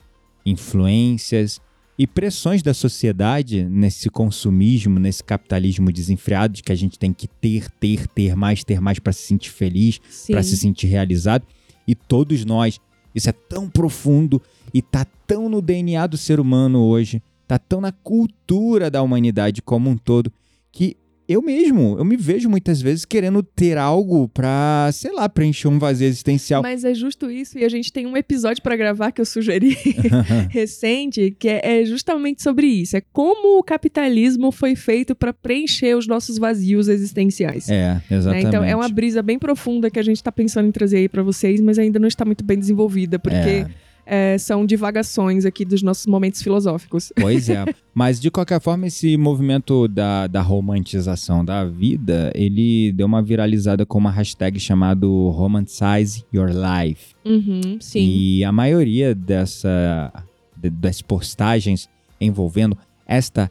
influências 0.46 1.60
e 1.98 2.06
pressões 2.06 2.62
da 2.62 2.74
sociedade 2.74 3.64
nesse 3.64 4.10
consumismo, 4.10 5.00
nesse 5.00 5.24
capitalismo 5.24 5.92
desenfreado 5.92 6.54
de 6.54 6.64
que 6.64 6.72
a 6.72 6.76
gente 6.76 7.00
tem 7.00 7.12
que 7.12 7.28
ter, 7.28 7.70
ter, 7.72 8.08
ter 8.08 8.36
mais, 8.36 8.64
ter 8.64 8.80
mais 8.80 9.00
para 9.00 9.12
se 9.12 9.24
sentir 9.24 9.50
feliz, 9.50 10.00
para 10.30 10.44
se 10.44 10.56
sentir 10.56 10.88
realizado. 10.88 11.46
E 11.88 11.96
todos 11.96 12.46
nós, 12.46 12.80
isso 13.14 13.30
é 13.30 13.34
tão 13.34 13.70
profundo 13.70 14.42
e 14.74 14.82
tá 14.82 15.06
tão 15.26 15.50
no 15.50 15.62
DNA 15.62 16.06
do 16.06 16.18
ser 16.18 16.40
humano 16.40 16.84
hoje, 16.84 17.24
tá 17.48 17.58
tão 17.58 17.80
na 17.80 17.92
cultura 17.92 18.92
da 18.92 19.02
humanidade 19.02 19.62
como 19.62 19.90
um 19.90 19.98
todo, 19.98 20.32
que 20.72 20.98
eu 21.28 21.42
mesmo, 21.42 21.96
eu 21.98 22.06
me 22.06 22.16
vejo 22.16 22.50
muitas 22.50 22.82
vezes 22.82 23.06
querendo 23.06 23.42
ter 23.42 23.78
algo 23.78 24.30
pra, 24.30 24.90
sei 24.94 25.12
lá, 25.12 25.28
preencher 25.28 25.68
um 25.68 25.80
vazio 25.80 26.08
existencial. 26.08 26.62
Mas 26.62 26.84
é 26.84 26.94
justo 26.94 27.30
isso, 27.32 27.58
e 27.58 27.64
a 27.66 27.70
gente 27.70 27.92
tem 27.92 28.06
um 28.06 28.16
episódio 28.16 28.62
pra 28.62 28.76
gravar 28.76 29.12
que 29.12 29.20
eu 29.20 29.26
sugeri 29.26 29.78
recente, 30.50 31.36
que 31.38 31.50
é, 31.50 31.82
é 31.82 31.86
justamente 31.86 32.44
sobre 32.44 32.68
isso. 32.68 32.96
É 32.96 33.02
como 33.14 33.60
o 33.60 33.64
capitalismo 33.64 34.52
foi 34.52 34.76
feito 34.76 35.16
pra 35.16 35.34
preencher 35.34 35.96
os 35.96 36.08
nossos 36.08 36.38
vazios 36.38 36.88
existenciais. 36.88 37.70
É, 37.70 37.96
né? 37.96 38.04
exatamente. 38.12 38.48
Então 38.48 38.64
é 38.64 38.76
uma 38.76 38.90
brisa 38.90 39.22
bem 39.22 39.40
profunda 39.40 39.90
que 39.90 40.00
a 40.00 40.04
gente 40.04 40.22
tá 40.22 40.32
pensando 40.32 40.68
em 40.68 40.72
trazer 40.72 40.98
aí 40.98 41.10
pra 41.10 41.24
vocês, 41.24 41.60
mas 41.60 41.80
ainda 41.80 42.00
não 42.00 42.08
está 42.08 42.24
muito 42.24 42.44
bem 42.44 42.60
desenvolvida, 42.60 43.18
porque 43.18 43.36
É, 43.36 43.68
é, 44.06 44.38
são 44.38 44.66
divagações 44.66 45.46
aqui 45.46 45.66
dos 45.66 45.82
nossos 45.82 46.06
momentos 46.06 46.42
filosóficos. 46.42 47.12
pois 47.20 47.50
é. 47.50 47.66
Mas 47.94 48.20
de 48.20 48.30
qualquer 48.30 48.60
forma, 48.62 48.88
esse 48.88 49.16
movimento 49.18 49.88
da, 49.88 50.28
da 50.28 50.42
romantização 50.42 51.44
da 51.44 51.66
vida, 51.66 52.32
ele 52.36 52.92
deu 52.92 53.08
uma 53.08 53.22
viralizada 53.22 53.86
com 53.86 53.98
uma 53.98 54.12
hashtag 54.12 54.60
chamado 54.60 55.30
Romanticize 55.30 56.24
Your 56.34 56.50
Life. 56.50 57.16
Uhum, 57.26 57.78
sim. 57.80 58.06
E 58.06 58.44
a 58.44 58.52
maioria 58.52 59.16
dessa, 59.16 60.12
de- 60.56 60.70
das 60.70 61.02
postagens 61.02 61.90
envolvendo 62.20 62.78
esta 63.08 63.50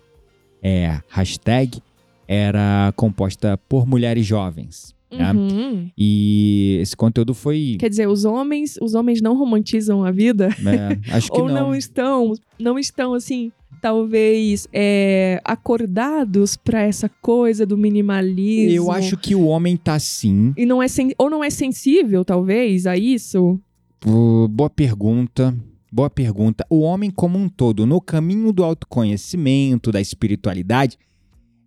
é, 0.62 1.00
hashtag 1.08 1.82
era 2.28 2.92
composta 2.96 3.58
por 3.68 3.86
mulheres 3.86 4.24
jovens. 4.26 4.93
Né? 5.16 5.32
Uhum. 5.32 5.90
E 5.96 6.78
esse 6.80 6.96
conteúdo 6.96 7.34
foi. 7.34 7.76
Quer 7.78 7.88
dizer, 7.90 8.08
os 8.08 8.24
homens, 8.24 8.76
os 8.80 8.94
homens 8.94 9.20
não 9.20 9.36
romantizam 9.36 10.04
a 10.04 10.10
vida? 10.10 10.48
é, 10.66 11.14
acho 11.14 11.30
que 11.30 11.40
ou 11.40 11.48
não. 11.48 11.74
estão, 11.74 12.32
não 12.58 12.78
estão 12.78 13.14
assim, 13.14 13.50
talvez 13.80 14.66
é, 14.72 15.40
acordados 15.44 16.56
pra 16.56 16.82
essa 16.82 17.08
coisa 17.20 17.66
do 17.66 17.76
minimalismo. 17.76 18.74
Eu 18.76 18.90
acho 18.90 19.16
que 19.16 19.34
o 19.34 19.44
homem 19.46 19.76
tá 19.76 19.98
sim. 19.98 20.52
e 20.56 20.64
não 20.64 20.82
é 20.82 20.88
sen- 20.88 21.14
ou 21.18 21.28
não 21.28 21.42
é 21.44 21.50
sensível 21.50 22.24
talvez 22.24 22.86
a 22.86 22.96
isso. 22.96 23.60
Uh, 24.06 24.48
boa 24.48 24.70
pergunta. 24.70 25.54
Boa 25.92 26.10
pergunta. 26.10 26.66
O 26.68 26.80
homem 26.80 27.08
como 27.10 27.38
um 27.38 27.48
todo, 27.48 27.86
no 27.86 28.00
caminho 28.00 28.52
do 28.52 28.64
autoconhecimento, 28.64 29.92
da 29.92 30.00
espiritualidade, 30.00 30.98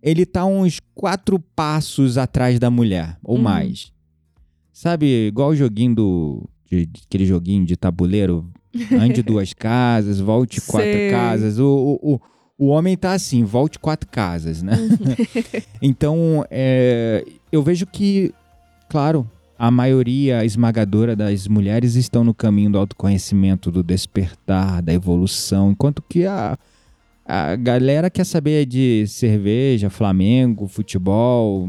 ele 0.02 0.24
tá 0.26 0.44
uns 0.44 0.80
quatro 0.94 1.38
passos 1.38 2.16
atrás 2.18 2.58
da 2.58 2.70
mulher, 2.70 3.16
ou 3.22 3.36
Uhum. 3.36 3.42
mais. 3.42 3.92
Sabe, 4.72 5.26
igual 5.28 5.50
o 5.50 5.56
joguinho 5.56 5.94
do. 5.94 6.48
de- 6.70 6.86
de- 6.86 7.02
aquele 7.06 7.24
joguinho 7.26 7.64
de 7.64 7.76
tabuleiro, 7.76 8.48
Ande 8.92 9.22
duas 9.22 9.52
casas, 9.54 10.20
volte 10.20 10.60
quatro 10.60 10.92
Sei. 10.92 11.10
casas. 11.10 11.58
O, 11.58 11.98
o, 12.02 12.14
o, 12.14 12.20
o 12.58 12.66
homem 12.68 12.96
tá 12.96 13.12
assim, 13.12 13.42
volte 13.42 13.78
quatro 13.78 14.08
casas, 14.08 14.62
né? 14.62 14.74
então, 15.82 16.44
é, 16.50 17.24
eu 17.50 17.62
vejo 17.62 17.86
que, 17.86 18.32
claro, 18.88 19.28
a 19.58 19.70
maioria 19.70 20.44
esmagadora 20.44 21.16
das 21.16 21.48
mulheres 21.48 21.94
estão 21.96 22.22
no 22.22 22.34
caminho 22.34 22.70
do 22.70 22.78
autoconhecimento, 22.78 23.70
do 23.72 23.82
despertar, 23.82 24.80
da 24.82 24.92
evolução, 24.92 25.72
enquanto 25.72 26.02
que 26.02 26.24
a, 26.26 26.56
a 27.28 27.54
galera 27.56 28.08
quer 28.08 28.24
saber 28.24 28.64
de 28.66 29.04
cerveja, 29.06 29.90
Flamengo, 29.90 30.66
futebol, 30.66 31.68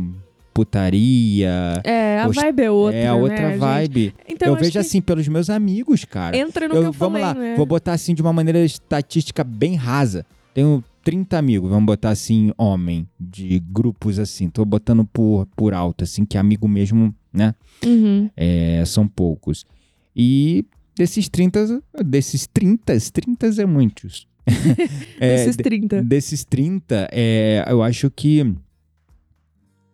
putaria. 0.53 1.81
É, 1.83 2.19
a 2.21 2.27
Os- 2.27 2.35
vibe 2.35 2.61
é 2.63 2.71
outra. 2.71 2.97
é 2.97 3.07
a 3.07 3.15
outra 3.15 3.49
né, 3.49 3.57
vibe. 3.57 4.13
Então, 4.27 4.49
eu 4.49 4.55
vejo 4.55 4.71
que 4.71 4.77
assim 4.77 5.01
pelos 5.01 5.27
meus 5.27 5.49
amigos, 5.49 6.05
cara. 6.05 6.37
Entra 6.37 6.67
no 6.67 6.73
que 6.73 6.77
Eu- 6.79 6.83
eu 6.85 6.91
vamos 6.91 7.19
falei, 7.19 7.21
lá, 7.21 7.33
né? 7.33 7.55
vou 7.55 7.65
botar 7.65 7.93
assim 7.93 8.13
de 8.13 8.21
uma 8.21 8.33
maneira 8.33 8.59
estatística 8.63 9.43
bem 9.43 9.75
rasa. 9.75 10.25
Tenho 10.53 10.83
30 11.03 11.37
amigos, 11.37 11.69
vamos 11.69 11.85
botar 11.85 12.09
assim, 12.09 12.51
homem, 12.57 13.07
de 13.19 13.59
grupos 13.59 14.19
assim. 14.19 14.49
Tô 14.49 14.63
botando 14.65 15.05
por, 15.05 15.45
por 15.55 15.73
alto, 15.73 16.03
assim, 16.03 16.25
que 16.25 16.37
amigo 16.37 16.67
mesmo, 16.67 17.13
né? 17.31 17.53
Uhum. 17.85 18.29
É, 18.35 18.83
são 18.85 19.07
poucos. 19.07 19.65
E 20.15 20.65
desses 20.95 21.29
30, 21.29 21.81
desses 22.05 22.45
30, 22.47 22.93
30 23.11 23.61
é 23.61 23.65
muitos. 23.65 24.27
É, 25.19 25.35
Esses 25.35 25.55
de- 25.57 25.63
30. 25.63 26.01
desses 26.01 26.43
30, 26.43 27.07
é, 27.11 27.63
eu 27.67 27.83
acho 27.83 28.09
que 28.09 28.55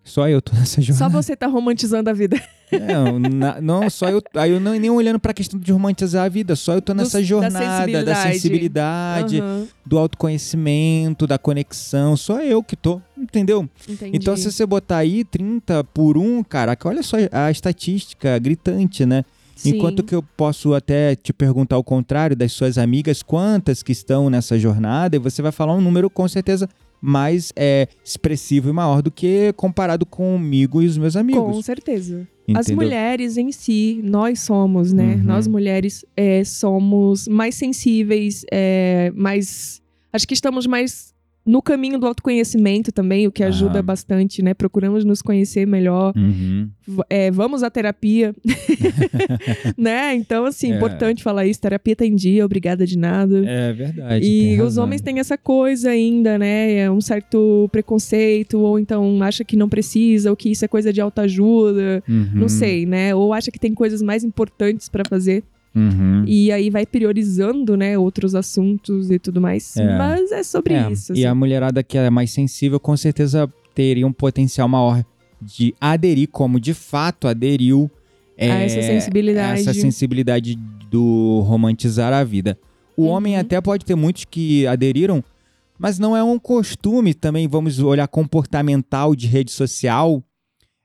só 0.03 0.29
eu 0.29 0.41
tô 0.41 0.53
nessa 0.55 0.81
Só 0.81 0.93
jornada. 0.93 1.09
você 1.21 1.35
tá 1.35 1.47
romantizando 1.47 2.09
a 2.09 2.13
vida. 2.13 2.39
Não, 2.71 3.19
na- 3.19 3.61
não, 3.61 3.87
só 3.91 4.09
eu. 4.09 4.21
Aí 4.35 4.49
eu 4.51 4.59
não, 4.59 4.73
nem 4.73 4.89
olhando 4.89 5.19
pra 5.19 5.33
questão 5.35 5.57
de 5.59 5.71
romantizar 5.71 6.25
a 6.25 6.27
vida, 6.27 6.55
só 6.55 6.73
eu 6.73 6.81
tô 6.81 6.95
nessa 6.95 7.19
da 7.19 7.23
jornada 7.23 7.55
da 8.03 8.15
sensibilidade. 8.15 8.33
sensibilidade, 8.33 9.39
Aham, 9.39 9.67
do 9.85 9.97
autoconhecimento, 9.99 11.27
da 11.27 11.37
conexão, 11.37 12.17
só 12.17 12.41
eu 12.41 12.63
que 12.63 12.75
tô, 12.75 12.99
entendeu? 13.15 13.69
entendi. 13.87 14.17
Então, 14.17 14.35
se 14.35 14.51
você 14.51 14.65
botar 14.65 14.97
aí 14.97 15.23
30 15.23 15.83
por 15.83 16.17
1, 16.17 16.43
caraca, 16.43 16.89
olha 16.89 17.03
só 17.03 17.17
a 17.31 17.51
estatística 17.51 18.37
gritante, 18.39 19.05
né? 19.05 19.23
Sim. 19.55 19.77
Enquanto 19.77 20.03
que 20.03 20.13
eu 20.13 20.21
posso 20.21 20.73
até 20.73 21.15
te 21.15 21.31
perguntar 21.31 21.77
ao 21.77 21.83
contrário 21.83 22.35
das 22.35 22.51
suas 22.51 22.77
amigas, 22.77 23.23
quantas 23.23 23.81
que 23.81 23.91
estão 23.91 24.29
nessa 24.29 24.59
jornada, 24.59 25.15
e 25.15 25.19
você 25.19 25.41
vai 25.41 25.51
falar 25.51 25.73
um 25.73 25.81
número 25.81 26.09
com 26.09 26.27
certeza 26.27 26.69
mais 27.01 27.53
é, 27.55 27.87
expressivo 28.03 28.69
e 28.69 28.73
maior 28.73 29.01
do 29.01 29.11
que 29.11 29.53
comparado 29.53 30.05
comigo 30.05 30.81
e 30.81 30.87
os 30.87 30.97
meus 30.97 31.13
Com 31.13 31.19
amigos. 31.19 31.65
certeza. 31.65 32.27
As 32.53 32.67
entendeu? 32.67 32.75
mulheres 32.75 33.37
em 33.37 33.51
si, 33.51 34.01
nós 34.03 34.41
somos, 34.41 34.93
né? 34.93 35.15
Uhum. 35.15 35.23
Nós 35.23 35.47
mulheres 35.47 36.05
é, 36.15 36.43
somos 36.43 37.27
mais 37.27 37.55
sensíveis, 37.55 38.45
é, 38.51 39.11
mais. 39.15 39.81
Acho 40.13 40.27
que 40.27 40.33
estamos 40.33 40.67
mais 40.67 41.14
no 41.45 41.61
caminho 41.61 41.99
do 41.99 42.07
autoconhecimento 42.07 42.91
também, 42.91 43.27
o 43.27 43.31
que 43.31 43.43
ajuda 43.43 43.79
Ah. 43.79 43.83
bastante, 43.83 44.41
né? 44.41 44.53
Procuramos 44.53 45.05
nos 45.05 45.21
conhecer 45.21 45.67
melhor. 45.67 46.11
Uhum. 46.15 46.69
É, 47.09 47.29
vamos 47.31 47.61
à 47.63 47.69
terapia, 47.69 48.33
né? 49.77 50.13
Então, 50.15 50.45
assim, 50.45 50.71
É. 50.71 50.75
importante 50.75 51.23
falar 51.23 51.45
isso. 51.45 51.59
Terapia 51.61 51.95
tá 51.95 52.05
em 52.05 52.15
dia, 52.15 52.45
obrigada 52.45 52.85
de 52.85 52.97
nada. 52.97 53.43
É 53.45 53.73
verdade. 53.73 54.25
E 54.25 54.55
tem 54.57 54.61
os 54.61 54.77
homens 54.77 55.01
têm 55.01 55.19
essa 55.19 55.37
coisa 55.37 55.89
ainda, 55.89 56.37
né? 56.37 56.73
É 56.75 56.91
um 56.91 57.01
certo 57.01 57.69
preconceito, 57.71 58.59
ou 58.59 58.79
então 58.79 59.21
acha 59.21 59.43
que 59.43 59.55
não 59.55 59.69
precisa, 59.69 60.29
ou 60.29 60.35
que 60.35 60.49
isso 60.49 60.65
é 60.65 60.67
coisa 60.67 60.91
de 60.91 61.01
autoajuda, 61.01 62.03
Uhum. 62.07 62.29
não 62.33 62.49
sei, 62.49 62.85
né? 62.85 63.13
Ou 63.15 63.33
acha 63.33 63.51
que 63.51 63.59
tem 63.59 63.73
coisas 63.73 64.01
mais 64.01 64.23
importantes 64.23 64.89
pra 64.89 65.03
fazer. 65.07 65.43
Uhum. 65.75 66.23
E 66.25 66.51
aí 66.51 66.69
vai 66.69 66.85
priorizando, 66.85 67.75
né, 67.75 67.97
outros 67.97 68.33
assuntos 68.33 69.11
e 69.11 69.19
tudo 69.19 69.41
mais. 69.41 69.75
É. 69.75 69.97
Mas 69.97 70.31
é 70.31 70.41
sobre 70.43 70.73
É, 70.73 70.91
isso. 70.91 71.11
E 71.11 71.19
assim. 71.19 71.25
a 71.25 71.35
mulherada 71.35 71.83
que 71.83 71.97
é 71.97 72.09
mais 72.09 72.31
sensível, 72.31 72.79
com 72.79 72.95
certeza 72.95 73.51
teria 73.73 74.07
um 74.07 74.13
potencial 74.13 74.69
maior 74.69 75.03
de 75.41 75.75
aderir, 75.81 76.29
como 76.31 76.59
de 76.59 76.73
fato 76.73 77.27
aderiu 77.27 77.91
A 78.39 78.45
é, 78.45 78.65
essa 78.65 78.81
sensibilidade. 78.81 79.61
essa 79.61 79.73
sensibilidade 79.73 80.55
do 80.89 81.41
romantizar 81.45 82.13
a 82.13 82.23
vida. 82.23 82.57
O 82.95 83.03
Uhum. 83.03 83.09
homem 83.09 83.37
até 83.37 83.59
pode 83.59 83.83
ter 83.83 83.95
muitos 83.95 84.23
que 84.23 84.65
aderiram, 84.65 85.21
mas 85.77 85.99
não 85.99 86.15
é 86.15 86.23
um 86.23 86.39
costume 86.39 87.13
também, 87.13 87.47
vamos 87.49 87.79
olhar 87.79 88.07
comportamental 88.07 89.13
de 89.13 89.27
rede 89.27 89.51
social. 89.51 90.23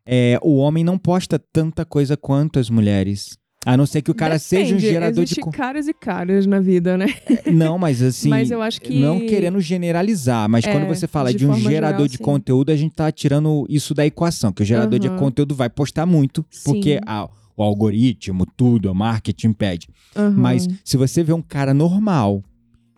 É, 0.04 0.36
o 0.42 0.56
homem 0.56 0.82
não 0.82 0.98
posta 0.98 1.38
tanta 1.38 1.84
coisa 1.84 2.16
quanto 2.16 2.58
as 2.58 2.68
mulheres. 2.68 3.38
A 3.66 3.76
não 3.76 3.84
ser 3.84 4.00
que 4.00 4.10
o 4.10 4.14
cara 4.14 4.38
seja 4.38 4.74
um 4.74 4.78
Depende, 4.78 4.86
gerador 4.92 5.24
de. 5.26 5.34
caras 5.52 5.86
e 5.86 5.92
caras 5.92 6.46
na 6.46 6.60
vida, 6.60 6.96
né? 6.96 7.06
Não, 7.52 7.78
mas 7.78 8.00
assim. 8.02 8.30
Mas 8.30 8.50
eu 8.50 8.62
acho 8.62 8.80
que- 8.80 8.98
Não 8.98 9.20
querendo 9.20 9.60
generalizar, 9.60 10.48
mas 10.48 10.64
É, 10.64 10.72
quando 10.72 10.86
você 10.86 11.06
fala 11.06 11.30
de 11.30 11.40
de, 11.40 11.46
um 11.46 11.54
gerador 11.54 11.70
geral, 11.98 12.08
de 12.08 12.16
sim. 12.16 12.24
conteúdo, 12.24 12.70
a 12.72 12.76
gente 12.76 12.94
tá 12.94 13.12
tirando 13.12 13.66
isso 13.68 13.92
da 13.92 14.06
equação, 14.06 14.50
que 14.50 14.62
o 14.62 14.64
gerador 14.64 14.98
de 14.98 15.08
Aham. 15.08 15.16
conteúdo 15.16 15.54
vai 15.54 15.68
postar 15.68 16.06
muito, 16.06 16.42
porque 16.64 16.94
Sim. 16.94 17.00
a- 17.06 17.28
o 17.54 17.62
algoritmo, 17.62 18.46
tudo, 18.56 18.90
o 18.90 18.94
marketing 18.94 19.52
pede. 19.52 19.88
Aham. 20.16 20.30
Mas 20.38 20.66
se 20.82 20.96
você 20.96 21.22
vê 21.22 21.34
um 21.34 21.42
cara 21.42 21.74
normal, 21.74 22.42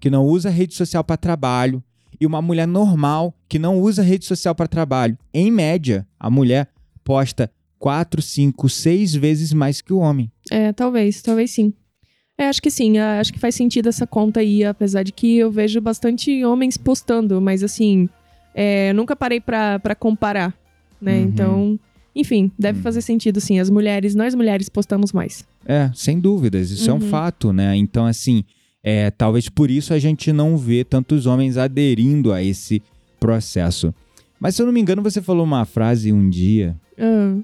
que 0.00 0.08
não 0.08 0.24
usa 0.24 0.48
rede 0.48 0.74
social 0.74 1.02
para 1.02 1.16
trabalho, 1.16 1.82
e 2.20 2.24
uma 2.26 2.40
mulher 2.40 2.68
normal, 2.68 3.34
que 3.48 3.58
não 3.58 3.80
usa 3.80 4.00
rede 4.00 4.24
social 4.24 4.54
para 4.54 4.68
trabalho, 4.68 5.18
em 5.34 5.50
média, 5.50 6.06
a 6.20 6.30
mulher 6.30 6.68
posta 7.02 7.50
4, 7.82 8.22
5, 8.22 8.68
6 8.68 9.12
vezes 9.12 9.52
mais 9.52 9.80
que 9.80 9.92
o 9.92 9.98
homem. 9.98 10.30
É, 10.52 10.72
talvez, 10.72 11.20
talvez 11.20 11.50
sim. 11.50 11.72
É, 12.38 12.46
acho 12.48 12.62
que 12.62 12.70
sim, 12.70 12.96
acho 12.98 13.32
que 13.32 13.40
faz 13.40 13.56
sentido 13.56 13.88
essa 13.88 14.06
conta 14.06 14.38
aí, 14.38 14.64
apesar 14.64 15.02
de 15.02 15.10
que 15.10 15.36
eu 15.36 15.50
vejo 15.50 15.80
bastante 15.80 16.44
homens 16.44 16.76
postando, 16.76 17.40
mas 17.40 17.60
assim, 17.64 18.08
é, 18.54 18.92
nunca 18.92 19.16
parei 19.16 19.40
pra, 19.40 19.80
pra 19.80 19.96
comparar, 19.96 20.54
né? 21.00 21.18
Uhum. 21.18 21.24
Então, 21.24 21.80
enfim, 22.14 22.52
deve 22.56 22.78
Uhum. 22.78 22.82
fazer 22.84 23.02
sentido 23.02 23.40
sim. 23.40 23.58
As 23.58 23.68
mulheres, 23.68 24.14
nós 24.14 24.32
mulheres 24.32 24.68
postamos 24.68 25.12
mais. 25.12 25.44
É, 25.66 25.90
sem 25.92 26.20
dúvidas, 26.20 26.70
isso 26.70 26.88
é 26.88 26.92
um 26.94 26.96
Uhum. 27.02 27.10
fato, 27.10 27.52
né? 27.52 27.74
Então, 27.76 28.06
assim, 28.06 28.44
é, 28.84 29.10
talvez 29.10 29.48
por 29.48 29.72
isso 29.72 29.92
a 29.92 29.98
gente 29.98 30.32
não 30.32 30.56
vê 30.56 30.84
tantos 30.84 31.26
homens 31.26 31.56
aderindo 31.56 32.32
a 32.32 32.40
esse 32.42 32.80
processo. 33.18 33.92
Mas 34.38 34.54
se 34.54 34.62
eu 34.62 34.66
não 34.66 34.72
me 34.72 34.80
engano, 34.80 35.02
você 35.02 35.20
falou 35.20 35.44
uma 35.44 35.64
frase 35.64 36.12
um 36.12 36.30
dia, 36.30 36.76
Ah, 36.98 37.36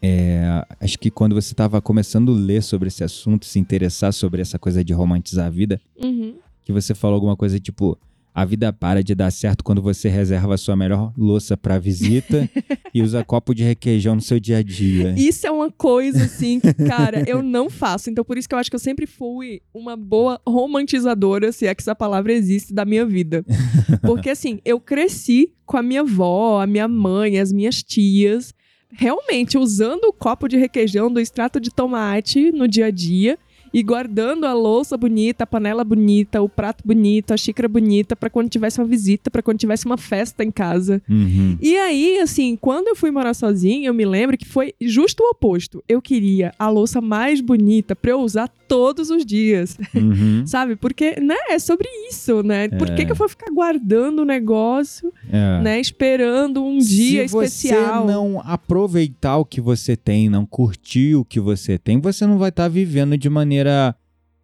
é, 0.00 0.64
acho 0.80 0.98
que 0.98 1.10
quando 1.10 1.34
você 1.34 1.52
estava 1.52 1.80
começando 1.80 2.32
a 2.32 2.36
ler 2.36 2.62
sobre 2.62 2.88
esse 2.88 3.02
assunto, 3.02 3.46
se 3.46 3.58
interessar 3.58 4.12
sobre 4.12 4.40
essa 4.40 4.58
coisa 4.58 4.84
de 4.84 4.92
romantizar 4.92 5.46
a 5.46 5.50
vida, 5.50 5.80
uhum. 6.00 6.34
que 6.64 6.72
você 6.72 6.94
falou 6.94 7.14
alguma 7.14 7.36
coisa 7.36 7.58
tipo. 7.58 7.98
A 8.34 8.44
vida 8.44 8.72
para 8.72 9.02
de 9.02 9.16
dar 9.16 9.32
certo 9.32 9.64
quando 9.64 9.82
você 9.82 10.08
reserva 10.08 10.54
a 10.54 10.56
sua 10.56 10.76
melhor 10.76 11.12
louça 11.18 11.56
para 11.56 11.76
visita 11.76 12.48
e 12.94 13.02
usa 13.02 13.24
copo 13.24 13.52
de 13.52 13.64
requeijão 13.64 14.14
no 14.14 14.20
seu 14.20 14.38
dia 14.38 14.58
a 14.58 14.62
dia. 14.62 15.12
Isso 15.18 15.44
é 15.44 15.50
uma 15.50 15.72
coisa, 15.72 16.22
assim, 16.22 16.60
que, 16.60 16.72
cara, 16.72 17.24
eu 17.26 17.42
não 17.42 17.68
faço. 17.68 18.10
Então, 18.10 18.24
por 18.24 18.38
isso 18.38 18.48
que 18.48 18.54
eu 18.54 18.58
acho 18.60 18.70
que 18.70 18.76
eu 18.76 18.80
sempre 18.80 19.08
fui 19.08 19.60
uma 19.74 19.96
boa 19.96 20.40
romantizadora, 20.46 21.50
se 21.50 21.66
é 21.66 21.74
que 21.74 21.82
essa 21.82 21.96
palavra 21.96 22.32
existe, 22.32 22.72
da 22.72 22.84
minha 22.84 23.04
vida. 23.04 23.44
Porque, 24.02 24.30
assim, 24.30 24.60
eu 24.64 24.78
cresci 24.78 25.52
com 25.66 25.76
a 25.76 25.82
minha 25.82 26.02
avó, 26.02 26.62
a 26.62 26.66
minha 26.66 26.86
mãe, 26.86 27.40
as 27.40 27.52
minhas 27.52 27.82
tias, 27.82 28.54
realmente 28.92 29.58
usando 29.58 30.04
o 30.04 30.12
copo 30.12 30.48
de 30.48 30.56
requeijão 30.56 31.10
do 31.10 31.20
extrato 31.20 31.60
de 31.60 31.70
tomate 31.70 32.50
no 32.52 32.66
dia 32.66 32.86
a 32.86 32.90
dia. 32.90 33.38
E 33.72 33.82
guardando 33.82 34.44
a 34.44 34.52
louça 34.54 34.96
bonita, 34.96 35.44
a 35.44 35.46
panela 35.46 35.84
bonita, 35.84 36.40
o 36.42 36.48
prato 36.48 36.82
bonito, 36.86 37.32
a 37.32 37.36
xícara 37.36 37.68
bonita, 37.68 38.16
pra 38.16 38.30
quando 38.30 38.48
tivesse 38.48 38.80
uma 38.80 38.86
visita, 38.86 39.30
pra 39.30 39.42
quando 39.42 39.58
tivesse 39.58 39.86
uma 39.86 39.96
festa 39.96 40.42
em 40.44 40.50
casa. 40.50 41.02
Uhum. 41.08 41.56
E 41.60 41.76
aí, 41.76 42.18
assim, 42.20 42.56
quando 42.60 42.88
eu 42.88 42.96
fui 42.96 43.10
morar 43.10 43.34
sozinha, 43.34 43.88
eu 43.88 43.94
me 43.94 44.04
lembro 44.04 44.36
que 44.38 44.46
foi 44.46 44.74
justo 44.80 45.22
o 45.22 45.30
oposto. 45.30 45.82
Eu 45.88 46.00
queria 46.02 46.52
a 46.58 46.68
louça 46.68 47.00
mais 47.00 47.40
bonita 47.40 47.94
pra 47.96 48.10
eu 48.12 48.20
usar 48.20 48.48
todos 48.68 49.08
os 49.10 49.24
dias, 49.24 49.78
Uhum. 49.94 50.42
sabe? 50.46 50.76
Porque, 50.76 51.18
né, 51.20 51.34
é 51.48 51.58
sobre 51.58 51.88
isso, 52.10 52.42
né? 52.42 52.68
Por 52.68 52.86
que, 52.94 53.02
É. 53.02 53.04
que 53.06 53.12
eu 53.12 53.16
vou 53.16 53.28
ficar 53.28 53.50
guardando 53.50 54.20
o 54.20 54.24
negócio, 54.26 55.10
É. 55.32 55.60
né? 55.62 55.80
Esperando 55.80 56.62
um 56.62 56.76
dia 56.78 57.26
Se 57.26 57.32
você 57.32 57.46
especial. 57.68 58.06
não 58.06 58.40
aproveitar 58.44 59.38
o 59.38 59.44
que 59.44 59.60
você 59.60 59.96
tem, 59.96 60.28
não 60.28 60.44
curtir 60.44 61.14
o 61.14 61.24
que 61.24 61.40
você 61.40 61.78
tem, 61.78 61.98
você 61.98 62.26
não 62.26 62.36
vai 62.38 62.50
estar 62.50 62.68
vivendo 62.68 63.16
de 63.16 63.28
maneira 63.30 63.57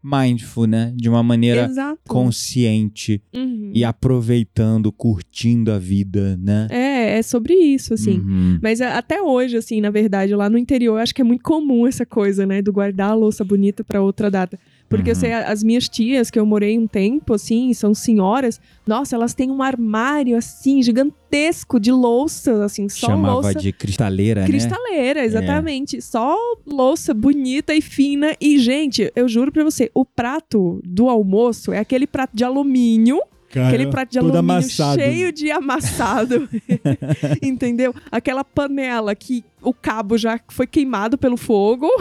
mindful, 0.02 0.66
né? 0.66 0.92
De 0.94 1.08
uma 1.08 1.22
maneira 1.22 1.64
Exato. 1.64 1.98
consciente 2.06 3.22
Uhum. 3.34 3.70
e 3.74 3.82
aproveitando, 3.82 4.92
curtindo 4.92 5.72
a 5.72 5.78
vida, 5.78 6.36
né? 6.36 6.66
É, 6.70 7.18
é 7.18 7.22
sobre 7.22 7.54
isso, 7.54 7.94
assim. 7.94 8.18
Uhum. 8.18 8.58
Mas 8.62 8.82
até 8.82 9.22
hoje, 9.22 9.56
assim, 9.56 9.80
na 9.80 9.90
verdade, 9.90 10.34
lá 10.34 10.50
no 10.50 10.58
interior, 10.58 10.96
eu 10.96 11.02
acho 11.02 11.14
que 11.14 11.22
é 11.22 11.24
muito 11.24 11.42
comum 11.42 11.86
essa 11.86 12.04
coisa, 12.04 12.44
né? 12.44 12.60
Do 12.60 12.70
guardar 12.72 13.12
a 13.12 13.14
louça 13.14 13.42
bonita 13.42 13.82
pra 13.82 14.02
outra 14.02 14.30
data. 14.30 14.58
Porque 14.96 15.10
eu 15.10 15.14
Uhum. 15.14 15.20
sei, 15.20 15.32
as 15.32 15.62
minhas 15.62 15.88
tias, 15.88 16.30
que 16.30 16.38
eu 16.38 16.46
morei 16.46 16.78
um 16.78 16.86
tempo, 16.86 17.34
assim, 17.34 17.72
são 17.74 17.94
senhoras, 17.94 18.60
nossa, 18.86 19.14
elas 19.16 19.34
têm 19.34 19.50
um 19.50 19.62
armário, 19.62 20.36
assim, 20.36 20.82
gigantesco 20.82 21.78
de 21.80 21.90
louça, 21.90 22.64
assim, 22.64 22.88
só 22.88 23.08
Chamava 23.08 23.34
louça. 23.34 23.54
de 23.54 23.72
cristaleira, 23.72 24.42
né? 24.42 24.46
Cristaleira, 24.46 25.24
exatamente. 25.24 26.00
Só 26.00 26.36
louça 26.66 27.12
bonita 27.14 27.74
e 27.74 27.80
fina. 27.80 28.36
E, 28.40 28.58
gente, 28.58 29.10
eu 29.16 29.28
juro 29.28 29.50
pra 29.52 29.64
você, 29.64 29.90
o 29.94 30.04
prato 30.04 30.80
do 30.84 31.08
almoço 31.08 31.72
é 31.72 31.78
aquele 31.78 32.06
prato 32.06 32.34
de 32.34 32.44
alumínio. 32.44 33.20
Aquele 33.60 33.86
prato 33.88 34.10
de 34.10 34.18
alumínio 34.18 34.40
amassado. 34.40 35.00
cheio 35.00 35.32
de 35.32 35.50
amassado. 35.50 36.48
Entendeu? 37.42 37.94
Aquela 38.10 38.44
panela 38.44 39.14
que 39.14 39.44
o 39.62 39.72
cabo 39.72 40.18
já 40.18 40.40
foi 40.48 40.66
queimado 40.66 41.16
pelo 41.18 41.36
fogo. 41.36 41.88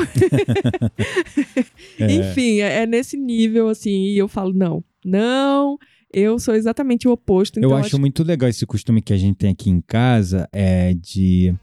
É. 1.99 2.11
Enfim, 2.11 2.59
é, 2.59 2.83
é 2.83 2.85
nesse 2.85 3.15
nível, 3.15 3.69
assim. 3.69 4.05
E 4.05 4.17
eu 4.17 4.27
falo, 4.27 4.51
não, 4.51 4.83
não. 5.05 5.77
Eu 6.11 6.39
sou 6.39 6.53
exatamente 6.53 7.07
o 7.07 7.11
oposto. 7.11 7.59
Então 7.59 7.71
eu 7.71 7.75
acho 7.77 7.99
muito 7.99 8.23
legal 8.23 8.49
esse 8.49 8.65
costume 8.65 9.01
que 9.01 9.13
a 9.13 9.17
gente 9.17 9.37
tem 9.37 9.51
aqui 9.51 9.69
em 9.69 9.81
casa, 9.81 10.47
é 10.51 10.93
de 10.93 11.53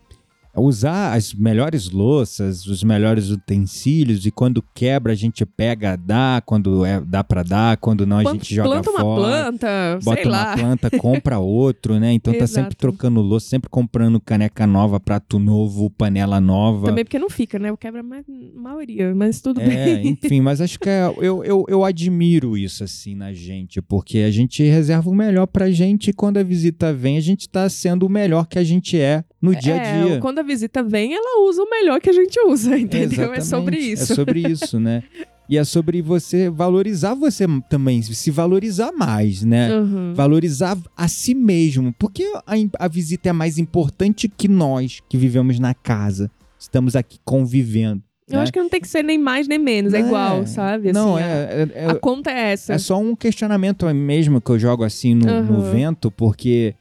usar 0.60 1.14
as 1.14 1.32
melhores 1.34 1.90
louças, 1.90 2.66
os 2.66 2.82
melhores 2.84 3.30
utensílios 3.30 4.24
e 4.26 4.30
quando 4.30 4.62
quebra 4.74 5.12
a 5.12 5.16
gente 5.16 5.44
pega, 5.46 5.96
dá, 5.96 6.42
quando 6.44 6.84
é, 6.84 7.00
dá 7.00 7.22
pra 7.24 7.42
dar, 7.42 7.76
quando 7.76 8.06
não 8.06 8.18
a 8.18 8.22
Planta- 8.22 8.38
gente 8.38 8.54
joga 8.54 8.68
planta 8.70 8.90
uma 8.90 9.00
fora. 9.00 9.20
planta, 9.22 9.98
Bota 10.04 10.22
sei 10.22 10.30
uma 10.30 10.36
lá. 10.36 10.56
planta, 10.56 10.90
compra 10.98 11.38
outro, 11.40 11.98
né? 11.98 12.12
Então 12.12 12.32
tá 12.34 12.46
sempre 12.46 12.74
trocando 12.74 13.20
louça, 13.20 13.48
sempre 13.48 13.68
comprando 13.70 14.20
caneca 14.20 14.66
nova, 14.66 14.98
prato 15.00 15.38
novo, 15.38 15.90
panela 15.90 16.40
nova. 16.40 16.86
Também 16.86 17.04
porque 17.04 17.18
não 17.18 17.30
fica, 17.30 17.58
né? 17.58 17.70
Eu 17.70 17.76
quebro 17.76 18.00
a 18.00 18.02
ma- 18.02 18.22
maioria, 18.54 19.14
mas 19.14 19.40
tudo 19.40 19.60
É, 19.60 19.66
bem. 19.96 20.08
enfim, 20.08 20.40
mas 20.40 20.60
acho 20.60 20.78
que 20.78 20.88
é- 20.88 21.12
eu, 21.18 21.44
eu, 21.44 21.64
eu 21.68 21.84
admiro 21.84 22.56
isso 22.56 22.84
assim 22.84 23.14
na 23.14 23.32
gente, 23.32 23.80
porque 23.82 24.18
a 24.18 24.30
gente 24.30 24.62
reserva 24.62 25.08
o 25.10 25.14
melhor 25.14 25.46
pra 25.46 25.70
gente 25.70 26.10
e 26.10 26.12
quando 26.12 26.36
a 26.38 26.42
visita 26.42 26.92
vem, 26.92 27.16
a 27.16 27.20
gente 27.20 27.48
tá 27.48 27.68
sendo 27.68 28.06
o 28.06 28.08
melhor 28.08 28.46
que 28.46 28.58
a 28.58 28.64
gente 28.64 28.98
é 28.98 29.24
no 29.40 29.54
dia 29.54 29.74
a 29.74 29.76
É, 29.78 30.04
dia. 30.04 30.18
quando 30.20 30.38
a 30.38 30.42
visita 30.42 30.82
vem, 30.82 31.14
ela 31.14 31.42
usa 31.48 31.62
o 31.62 31.70
melhor 31.70 32.00
que 32.00 32.10
a 32.10 32.12
gente 32.12 32.38
usa, 32.46 32.76
entendeu? 32.78 33.32
É 33.32 33.40
sobre 33.40 33.76
Exatamente, 33.78 33.92
isso. 33.92 34.12
É 34.12 34.14
sobre 34.16 34.40
isso, 34.48 34.80
né? 34.80 35.02
E 35.48 35.58
é 35.58 35.64
sobre 35.64 36.00
você 36.00 36.48
valorizar 36.48 37.14
você 37.14 37.44
também, 37.68 38.00
se 38.02 38.30
valorizar 38.30 38.92
mais, 38.92 39.42
né? 39.42 39.74
Uhum. 39.74 40.14
Valorizar 40.14 40.78
a 40.96 41.08
si 41.08 41.34
mesmo, 41.34 41.92
porque 41.98 42.22
a, 42.46 42.54
a 42.84 42.86
visita 42.86 43.30
é 43.30 43.32
mais 43.32 43.58
importante 43.58 44.28
que 44.28 44.46
nós 44.46 45.00
que 45.08 45.16
vivemos 45.16 45.58
na 45.58 45.74
casa. 45.74 46.30
Estamos 46.56 46.94
aqui 46.94 47.18
convivendo. 47.24 48.00
Eu 48.28 48.36
né? 48.36 48.42
acho 48.44 48.52
que 48.52 48.60
não 48.60 48.68
tem 48.68 48.80
que 48.80 48.86
ser 48.86 49.02
nem 49.02 49.18
mais 49.18 49.48
nem 49.48 49.58
menos, 49.58 49.92
é, 49.92 49.98
Não 49.98 50.06
igual, 50.06 50.42
é. 50.42 50.46
sabe? 50.46 50.92
Não, 50.92 51.16
Assim, 51.16 51.24
a- 51.24 51.28
é, 51.28 51.68
é- 51.74 51.86
A, 51.90 51.94
conta 51.96 52.30
é 52.30 52.52
essa. 52.52 52.74
É 52.74 52.78
só 52.78 52.96
um 53.00 53.16
questionamento 53.16 53.84
mesmo 53.92 54.40
que 54.40 54.50
eu 54.50 54.58
jogo 54.58 54.84
assim 54.84 55.16
no, 55.16 55.26
no 55.42 55.60
Aham. 55.62 55.70
vento, 55.72 56.12
porque 56.12 56.76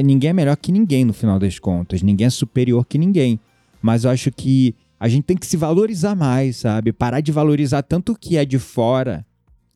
ninguém 0.00 0.30
é 0.30 0.32
melhor 0.32 0.56
que 0.56 0.70
ninguém 0.70 1.04
no 1.04 1.12
final 1.12 1.38
das 1.38 1.58
contas. 1.58 2.02
Ninguém 2.02 2.28
é 2.28 2.30
superior 2.30 2.86
que 2.86 2.96
ninguém. 2.96 3.38
Mas 3.80 4.04
eu 4.04 4.10
acho 4.10 4.30
que 4.30 4.74
a 4.98 5.08
gente 5.08 5.24
tem 5.24 5.36
que 5.36 5.46
se 5.46 5.56
valorizar 5.56 6.14
mais, 6.14 6.58
sabe? 6.58 6.92
Parar 6.92 7.20
de 7.20 7.32
valorizar 7.32 7.82
tanto 7.82 8.12
o 8.12 8.16
que 8.16 8.36
é 8.36 8.44
de 8.44 8.58
fora. 8.58 9.26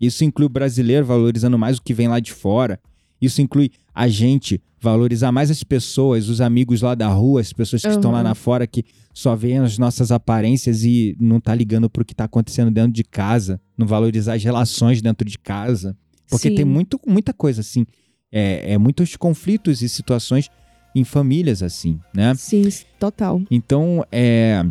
Isso 0.01 0.25
inclui 0.25 0.47
o 0.47 0.51
brasileiro 0.51 1.05
valorizando 1.05 1.59
mais 1.59 1.79
o 1.79 1.83
que 1.83 1.93
vem 1.93 2.07
lá 2.07 2.21
de 2.21 2.33
fora. 2.33 2.79
Isso 3.21 3.43
inclui 3.43 3.71
a 3.95 4.07
gente 4.09 4.61
valorizar 4.81 5.33
mais 5.33 5.51
as 5.51 5.65
pessoas, 5.65 6.29
os 6.29 6.41
amigos 6.41 6.83
lá 6.83 6.95
da 6.95 7.09
rua, 7.09 7.41
as 7.41 7.53
pessoas 7.53 7.83
que 7.83 7.89
estão 7.89 8.13
lá 8.13 8.19
Aham. 8.19 8.29
na 8.29 8.35
fora 8.35 8.67
que 8.67 8.85
só 9.13 9.35
veem 9.35 9.59
as 9.59 9.79
nossas 9.79 10.13
aparências 10.13 10.85
e 10.85 11.17
não 11.19 11.41
tá 11.41 11.55
ligando 11.55 11.89
pro 11.91 12.05
que 12.05 12.15
tá 12.15 12.25
acontecendo 12.25 12.71
dentro 12.71 12.93
de 12.93 13.03
casa, 13.03 13.61
não 13.77 13.87
valorizar 13.87 14.35
as 14.35 14.45
relações 14.45 15.01
dentro 15.03 15.27
de 15.29 15.39
casa. 15.39 15.97
Porque 16.29 16.51
Sim. 16.51 16.55
tem 16.55 16.65
muito, 16.65 17.01
muita 17.07 17.33
coisa 17.33 17.63
assim. 17.63 17.87
É, 18.39 18.75
é 18.75 18.79
muitos 18.79 19.17
conflitos 19.17 19.81
e 19.81 19.89
situações 19.89 20.51
em 20.95 21.05
famílias 21.05 21.63
assim, 21.63 21.99
né? 22.13 22.35
Sim, 22.35 22.69
total. 22.99 23.41
Então 23.51 24.05
é 24.13 24.63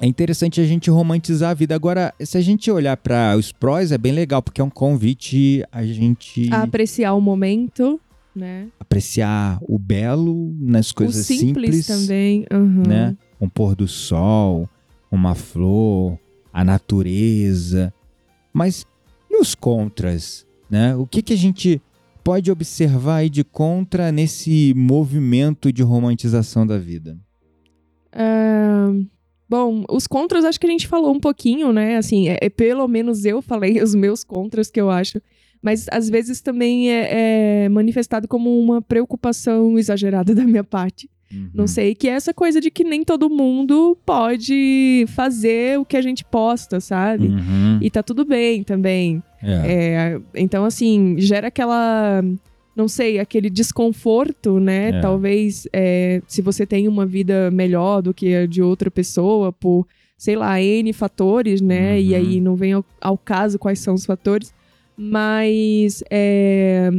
é 0.00 0.06
interessante 0.06 0.60
a 0.60 0.66
gente 0.66 0.90
romantizar 0.90 1.52
a 1.52 1.54
vida. 1.54 1.74
Agora, 1.74 2.12
se 2.20 2.36
a 2.36 2.40
gente 2.42 2.70
olhar 2.70 2.94
para 2.96 3.34
os 3.38 3.52
prós, 3.52 3.90
é 3.90 3.96
bem 3.96 4.12
legal 4.12 4.42
porque 4.42 4.60
é 4.60 4.64
um 4.64 4.68
convite 4.68 5.64
a 5.72 5.82
gente 5.82 6.52
A 6.52 6.62
apreciar 6.62 7.14
o 7.14 7.22
momento, 7.22 7.98
né? 8.36 8.68
apreciar 8.78 9.58
o 9.62 9.78
belo 9.78 10.54
nas 10.60 10.92
coisas 10.92 11.24
simples, 11.24 11.86
simples, 11.86 11.86
também. 11.86 12.44
uhum. 12.52 12.82
né? 12.86 13.16
Um 13.40 13.48
pôr 13.48 13.74
do 13.74 13.88
sol, 13.88 14.68
uma 15.10 15.34
flor, 15.34 16.18
a 16.52 16.62
natureza. 16.62 17.94
Mas 18.52 18.84
e 19.30 19.40
os 19.40 19.54
contras, 19.54 20.46
né? 20.68 20.94
O 20.96 21.06
que 21.06 21.22
que 21.22 21.32
a 21.32 21.36
gente 21.36 21.80
pode 22.24 22.50
observar 22.50 23.16
aí 23.16 23.30
de 23.30 23.44
contra 23.44 24.10
nesse 24.10 24.72
movimento 24.74 25.72
de 25.72 25.82
romantização 25.82 26.66
da 26.66 26.78
vida? 26.78 27.18
Bom, 29.48 29.84
os 29.88 30.08
contras 30.08 30.44
acho 30.44 30.58
que 30.58 30.66
a 30.66 30.70
gente 30.70 30.88
falou 30.88 31.12
um 31.12 31.20
pouquinho, 31.20 31.72
né? 31.72 31.96
Assim, 31.96 32.28
é, 32.28 32.38
é 32.40 32.48
pelo 32.48 32.88
menos 32.88 33.24
eu 33.24 33.40
falei 33.40 33.78
os 33.82 33.94
meus 33.94 34.24
contras 34.24 34.68
que 34.68 34.80
eu 34.80 34.90
acho. 34.90 35.20
Mas 35.62 35.86
às 35.92 36.10
vezes 36.10 36.40
também 36.40 36.90
é, 36.90 37.64
é 37.64 37.68
manifestado 37.68 38.26
como 38.26 38.58
uma 38.58 38.82
preocupação 38.82 39.78
exagerada 39.78 40.34
da 40.34 40.42
minha 40.44 40.64
parte. 40.64 41.08
Não 41.52 41.62
Uhum. 41.62 41.66
sei, 41.66 41.94
que 41.94 42.08
é 42.08 42.12
essa 42.12 42.32
coisa 42.34 42.60
de 42.60 42.70
que 42.70 42.84
nem 42.84 43.02
todo 43.04 43.28
mundo 43.30 43.96
pode 44.06 45.04
fazer 45.08 45.78
o 45.78 45.84
que 45.84 45.96
a 45.96 46.02
gente 46.02 46.24
posta, 46.24 46.80
sabe? 46.80 47.28
Uhum. 47.28 47.78
E 47.80 47.90
tá 47.90 48.02
tudo 48.02 48.24
bem 48.24 48.62
também. 48.62 49.22
É. 49.42 49.52
É, 49.52 50.20
então, 50.34 50.64
assim, 50.64 51.16
gera 51.18 51.48
aquela. 51.48 52.22
Não 52.76 52.88
sei, 52.88 53.20
aquele 53.20 53.48
desconforto, 53.48 54.58
né? 54.58 54.88
É. 54.88 55.00
Talvez 55.00 55.68
é, 55.72 56.20
se 56.26 56.42
você 56.42 56.66
tem 56.66 56.88
uma 56.88 57.06
vida 57.06 57.50
melhor 57.50 58.02
do 58.02 58.12
que 58.12 58.34
a 58.34 58.46
de 58.46 58.60
outra 58.62 58.90
pessoa, 58.90 59.52
por, 59.52 59.86
sei 60.18 60.34
lá, 60.34 60.60
N 60.60 60.92
fatores, 60.92 61.60
né? 61.60 62.00
E 62.00 62.10
Uhum. 62.10 62.16
aí 62.16 62.40
não 62.40 62.56
vem 62.56 62.72
ao, 62.72 62.84
ao 63.00 63.16
caso 63.16 63.58
quais 63.60 63.78
são 63.78 63.94
os 63.94 64.04
fatores. 64.04 64.52
Mas, 64.96 66.02
é, 66.10 66.90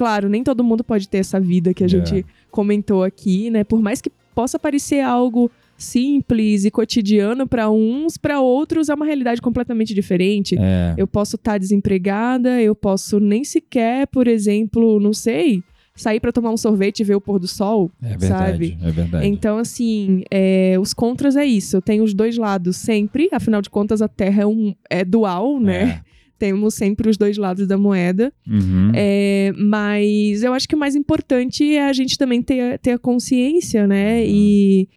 claro, 0.00 0.28
nem 0.30 0.42
todo 0.42 0.64
mundo 0.64 0.82
pode 0.82 1.06
ter 1.06 1.18
essa 1.18 1.38
vida 1.38 1.74
que 1.74 1.84
a 1.84 1.86
É. 1.86 1.88
gente 1.90 2.24
comentou 2.50 3.04
aqui, 3.04 3.50
né? 3.50 3.62
Por 3.64 3.82
mais 3.82 4.00
que 4.00 4.10
possa 4.34 4.58
parecer 4.58 5.00
algo 5.00 5.50
simples 5.76 6.64
e 6.64 6.70
cotidiano 6.70 7.46
para 7.46 7.70
uns, 7.70 8.16
para 8.16 8.40
outros 8.40 8.88
é 8.88 8.94
uma 8.94 9.04
realidade 9.04 9.42
completamente 9.42 9.92
diferente. 9.94 10.56
É. 10.58 10.94
Eu 10.96 11.06
posso 11.06 11.36
estar 11.36 11.58
desempregada, 11.58 12.60
eu 12.62 12.74
posso 12.74 13.20
nem 13.20 13.44
sequer, 13.44 14.06
por 14.06 14.26
exemplo, 14.26 14.98
não 15.00 15.12
sei, 15.12 15.62
sair 15.94 16.18
para 16.20 16.32
tomar 16.32 16.50
um 16.50 16.56
sorvete 16.56 17.00
e 17.00 17.04
ver 17.04 17.14
o 17.16 17.20
pôr 17.20 17.38
do 17.38 17.46
sol, 17.46 17.90
É 18.02 18.16
verdade, 18.16 18.28
sabe? 18.28 18.78
é 18.82 18.90
verdade. 18.90 19.26
Então, 19.26 19.58
assim, 19.58 20.22
é, 20.30 20.76
os 20.80 20.94
contras 20.94 21.36
é 21.36 21.44
isso. 21.44 21.76
Eu 21.76 21.82
tenho 21.82 22.02
os 22.04 22.14
dois 22.14 22.38
lados 22.38 22.76
sempre, 22.78 23.28
afinal 23.32 23.60
de 23.60 23.68
contas, 23.68 24.00
a 24.00 24.08
Terra 24.08 24.42
é, 24.42 24.46
um, 24.46 24.74
é 24.88 25.04
dual, 25.04 25.60
né? 25.60 26.00
Temos 26.40 26.72
sempre 26.74 27.10
os 27.10 27.18
dois 27.18 27.36
lados 27.36 27.66
da 27.66 27.76
moeda. 27.76 28.32
É. 28.48 28.50
Uhum. 28.50 28.92
É, 28.94 29.52
mas 29.58 30.42
eu 30.42 30.54
acho 30.54 30.66
que 30.66 30.74
o 30.74 30.78
mais 30.78 30.96
importante 30.96 31.74
é 31.76 31.84
a 31.84 31.92
gente 31.92 32.16
também 32.16 32.40
ter, 32.40 32.78
ter 32.78 32.92
a 32.92 32.98
consciência, 32.98 33.86
né? 33.86 34.24
E 34.26 34.88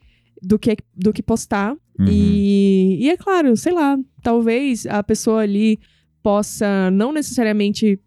do 0.42 0.58
que, 0.58 0.78
do 0.96 1.12
que 1.12 1.22
postar. 1.22 1.74
Uhum. 2.00 2.06
E, 2.10 2.98
e 3.02 3.10
é 3.10 3.18
claro, 3.18 3.58
sei 3.58 3.74
lá, 3.74 4.00
talvez 4.22 4.86
a 4.86 5.04
pessoa 5.04 5.42
ali 5.42 5.78
possa 6.24 6.90
não 6.92 7.12
necessariamente 7.12 8.00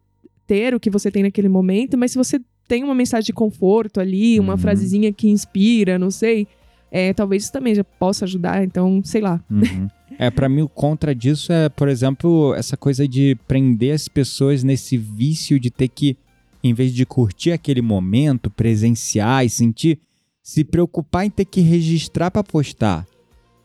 ter 0.47 0.75
o 0.75 0.81
que 0.81 0.89
você 0.89 1.11
tem 1.11 1.23
naquele 1.23 1.49
momento, 1.51 1.99
mas 1.99 2.13
se 2.13 2.17
você 2.19 2.41
tem 2.67 2.83
uma 2.85 2.95
mensagem 2.95 3.27
de 3.27 3.33
conforto 3.35 4.01
ali, 4.01 4.41
uma 4.41 4.55
Uhum. 4.55 4.59
frasezinha 4.59 5.13
que 5.13 5.29
inspira, 5.29 5.99
não 5.99 6.11
sei, 6.11 6.49
é, 6.91 7.13
talvez 7.13 7.43
isso 7.45 7.53
também 7.53 7.75
já 7.75 7.85
possa 7.85 8.25
ajudar. 8.25 8.65
Então, 8.65 9.03
sei 9.05 9.21
lá. 9.21 9.45
Uhum. 9.51 9.89
É, 10.19 10.31
pra 10.31 10.49
mim 10.49 10.63
o 10.63 10.69
contra 10.69 11.15
disso 11.15 11.53
é, 11.53 11.69
por 11.69 11.89
exemplo, 11.89 12.55
essa 12.55 12.77
coisa 12.77 13.07
de 13.07 13.37
prender 13.47 13.95
as 13.95 14.09
pessoas 14.09 14.63
nesse 14.63 14.97
vício 14.97 15.61
de 15.61 15.71
ter 15.71 15.89
que, 15.89 16.17
em 16.63 16.73
vez 16.73 16.93
de 16.95 17.05
curtir 17.05 17.53
aquele 17.53 17.83
momento, 17.83 18.51
presenciar 18.51 19.45
e 19.45 19.51
sentir, 19.51 19.99
se 20.43 20.65
preocupar 20.65 21.27
em 21.27 21.31
ter 21.31 21.45
que 21.45 21.61
registrar 21.61 22.31
pra 22.31 22.43
postar. 22.43 23.07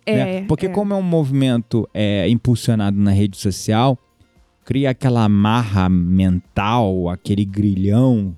É, 0.06 0.16
né? 0.16 0.42
Porque 0.48 0.66
é. 0.66 0.70
como 0.70 0.94
é 0.94 0.98
um 0.98 1.02
movimento 1.02 1.88
é, 1.94 2.28
impulsionado 2.28 2.98
na 2.98 3.12
rede 3.12 3.38
social, 3.38 3.98
cria 4.66 4.90
aquela 4.90 5.28
marra 5.30 5.88
mental, 5.88 7.10
aquele 7.10 7.46
grilhão 7.46 8.36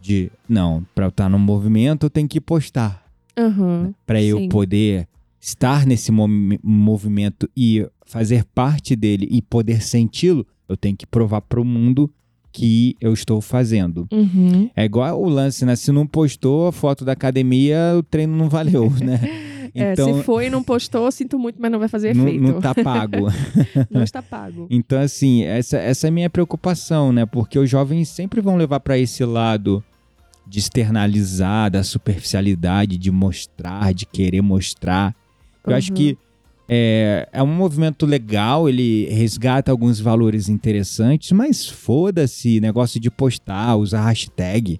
de, 0.00 0.30
não, 0.48 0.86
pra 0.94 1.06
eu 1.06 1.10
estar 1.10 1.28
no 1.28 1.38
movimento 1.38 2.06
eu 2.06 2.10
tenho 2.10 2.28
que 2.28 2.40
postar 2.40 3.04
Aham, 3.36 3.92
para 4.06 4.22
eu 4.22 4.48
poder 4.48 5.06
estar 5.40 5.86
nesse 5.86 6.10
movi- 6.12 6.58
movimento 6.62 7.48
e 7.56 7.86
fazer 8.06 8.44
parte 8.54 8.94
dele 8.96 9.28
e 9.30 9.40
poder 9.42 9.82
senti-lo, 9.82 10.46
eu 10.68 10.76
tenho 10.76 10.96
que 10.96 11.06
provar 11.06 11.40
para 11.42 11.60
o 11.60 11.64
mundo 11.64 12.10
que 12.50 12.96
eu 13.00 13.12
estou 13.12 13.40
fazendo. 13.40 14.08
Uhum. 14.10 14.70
É 14.74 14.84
igual 14.84 15.20
o 15.22 15.28
lance, 15.28 15.64
né? 15.64 15.76
Se 15.76 15.92
não 15.92 16.06
postou 16.06 16.66
a 16.68 16.72
foto 16.72 17.04
da 17.04 17.12
academia, 17.12 17.94
o 17.96 18.02
treino 18.02 18.34
não 18.36 18.48
valeu, 18.48 18.90
né? 19.00 19.20
É, 19.74 19.92
Então, 19.92 20.14
se 20.16 20.22
foi 20.24 20.46
e 20.46 20.50
não 20.50 20.62
postou, 20.64 21.12
sinto 21.12 21.38
muito, 21.38 21.60
mas 21.60 21.70
não 21.70 21.78
vai 21.78 21.88
fazer 21.88 22.16
não, 22.16 22.26
efeito. 22.26 22.42
não 22.42 22.60
tá 22.60 22.74
pago. 22.74 23.28
Não 23.90 24.02
está 24.02 24.22
pago. 24.22 24.66
Então, 24.70 24.98
assim, 24.98 25.42
essa, 25.44 25.76
essa 25.76 26.06
é 26.06 26.08
a 26.08 26.10
minha 26.10 26.30
preocupação, 26.30 27.12
né? 27.12 27.26
Porque 27.26 27.58
os 27.58 27.68
jovens 27.68 28.08
sempre 28.08 28.40
vão 28.40 28.56
levar 28.56 28.80
para 28.80 28.98
esse 28.98 29.24
lado 29.26 29.84
de 30.46 30.58
externalizar, 30.58 31.70
da 31.70 31.84
superficialidade, 31.84 32.96
de 32.96 33.10
mostrar, 33.10 33.92
de 33.92 34.06
querer 34.06 34.40
mostrar. 34.40 35.14
Eu 35.70 35.76
acho 35.76 35.90
Uhum. 35.90 35.96
que 35.96 36.18
é, 36.68 37.28
é 37.32 37.42
um 37.42 37.46
movimento 37.46 38.04
legal, 38.04 38.68
ele 38.68 39.06
resgata 39.06 39.70
alguns 39.70 39.98
valores 40.00 40.48
interessantes, 40.48 41.32
mas 41.32 41.66
foda-se, 41.66 42.60
negócio 42.60 43.00
de 43.00 43.10
postar, 43.10 43.76
usar 43.76 44.02
hashtag. 44.06 44.78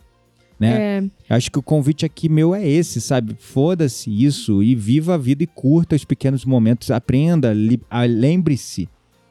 Né? 0.61 0.98
É, 0.98 1.03
Eu 1.31 1.37
acho 1.37 1.51
que 1.53 1.59
o 1.59 1.62
convite 1.62 2.05
aqui 2.05 2.29
meu 2.29 2.53
é 2.55 2.66
esse, 2.68 3.01
sabe? 3.01 3.37
Foda-se 3.38 4.11
isso 4.11 4.61
e 4.62 4.74
viva 4.74 5.14
a 5.14 5.16
vida 5.16 5.44
e 5.44 5.46
curta 5.46 5.94
os 5.94 6.05
pequenos 6.05 6.44
momentos. 6.44 6.90
Aprenda, 6.90 7.55
ah, 7.88 8.05
lembre-se 8.05 8.88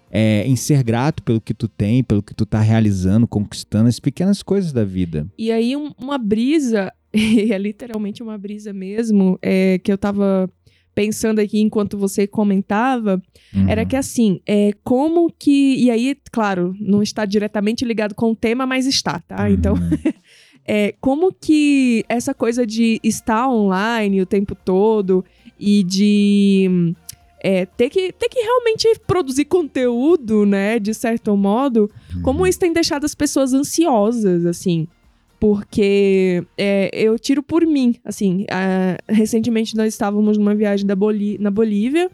é, 0.09 0.47
em 0.47 0.55
ser 0.55 0.81
grato 0.83 1.21
pelo 1.21 1.41
que 1.41 1.53
tu 1.53 1.67
tem, 1.67 2.01
pelo 2.01 2.23
que 2.23 2.33
tu 2.33 2.45
tá 2.45 2.61
realizando, 2.61 3.27
conquistando 3.27 3.89
as 3.89 3.99
pequenas 3.99 4.41
coisas 4.41 4.71
da 4.71 4.85
vida. 4.85 5.27
E 5.37 5.51
aí, 5.51 5.75
um- 5.75 5.91
uma 5.99 6.17
brisa, 6.17 6.93
e 7.13 7.51
é 7.51 7.57
literalmente 7.57 8.23
uma 8.23 8.37
brisa 8.37 8.71
mesmo, 8.71 9.37
é, 9.41 9.77
que 9.79 9.91
eu 9.91 9.97
tava 9.97 10.49
pensando 10.97 11.37
aqui 11.39 11.59
enquanto 11.61 11.95
você 11.95 12.25
comentava, 12.25 13.21
Uhum. 13.55 13.69
era 13.69 13.85
que 13.85 13.95
assim, 13.95 14.41
é, 14.47 14.71
como 14.83 15.31
que. 15.31 15.75
E 15.77 15.91
aí, 15.91 16.17
claro, 16.31 16.73
não 16.79 17.03
está 17.03 17.23
diretamente 17.23 17.85
ligado 17.85 18.15
com 18.15 18.31
o 18.31 18.35
tema, 18.35 18.65
mas 18.65 18.87
está, 18.87 19.19
tá? 19.19 19.47
Então, 19.51 19.75
Uhum. 19.75 19.79
é, 20.65 20.95
como 20.99 21.31
que 21.31 22.03
essa 22.09 22.33
coisa 22.33 22.65
de 22.65 22.99
estar 23.03 23.47
online 23.47 24.19
o 24.21 24.25
tempo 24.25 24.55
todo 24.55 25.23
e 25.59 25.83
de 25.83 26.93
é, 27.39 27.65
ter, 27.67 27.89
que, 27.91 28.11
ter 28.11 28.27
que 28.29 28.39
realmente 28.39 28.87
produzir 29.05 29.45
conteúdo, 29.45 30.45
né, 30.47 30.79
de 30.79 30.93
certo 30.95 31.37
modo, 31.37 31.87
como 32.23 32.39
Uhum. 32.39 32.47
isso 32.47 32.59
tem 32.59 32.73
deixado 32.73 33.05
as 33.05 33.13
pessoas 33.13 33.53
ansiosas, 33.53 34.45
assim. 34.47 34.87
Porque 35.39 36.43
é, 36.57 36.89
eu 36.93 37.17
tiro 37.19 37.43
por 37.43 37.65
mim, 37.65 37.95
assim. 38.03 38.45
recentemente 39.07 39.75
nós 39.75 39.93
estávamos 39.93 40.37
numa 40.37 40.55
viagem 40.55 40.85
da 40.85 40.95
Boli 40.95 41.37
na 41.39 41.51
Bolívia 41.51 42.09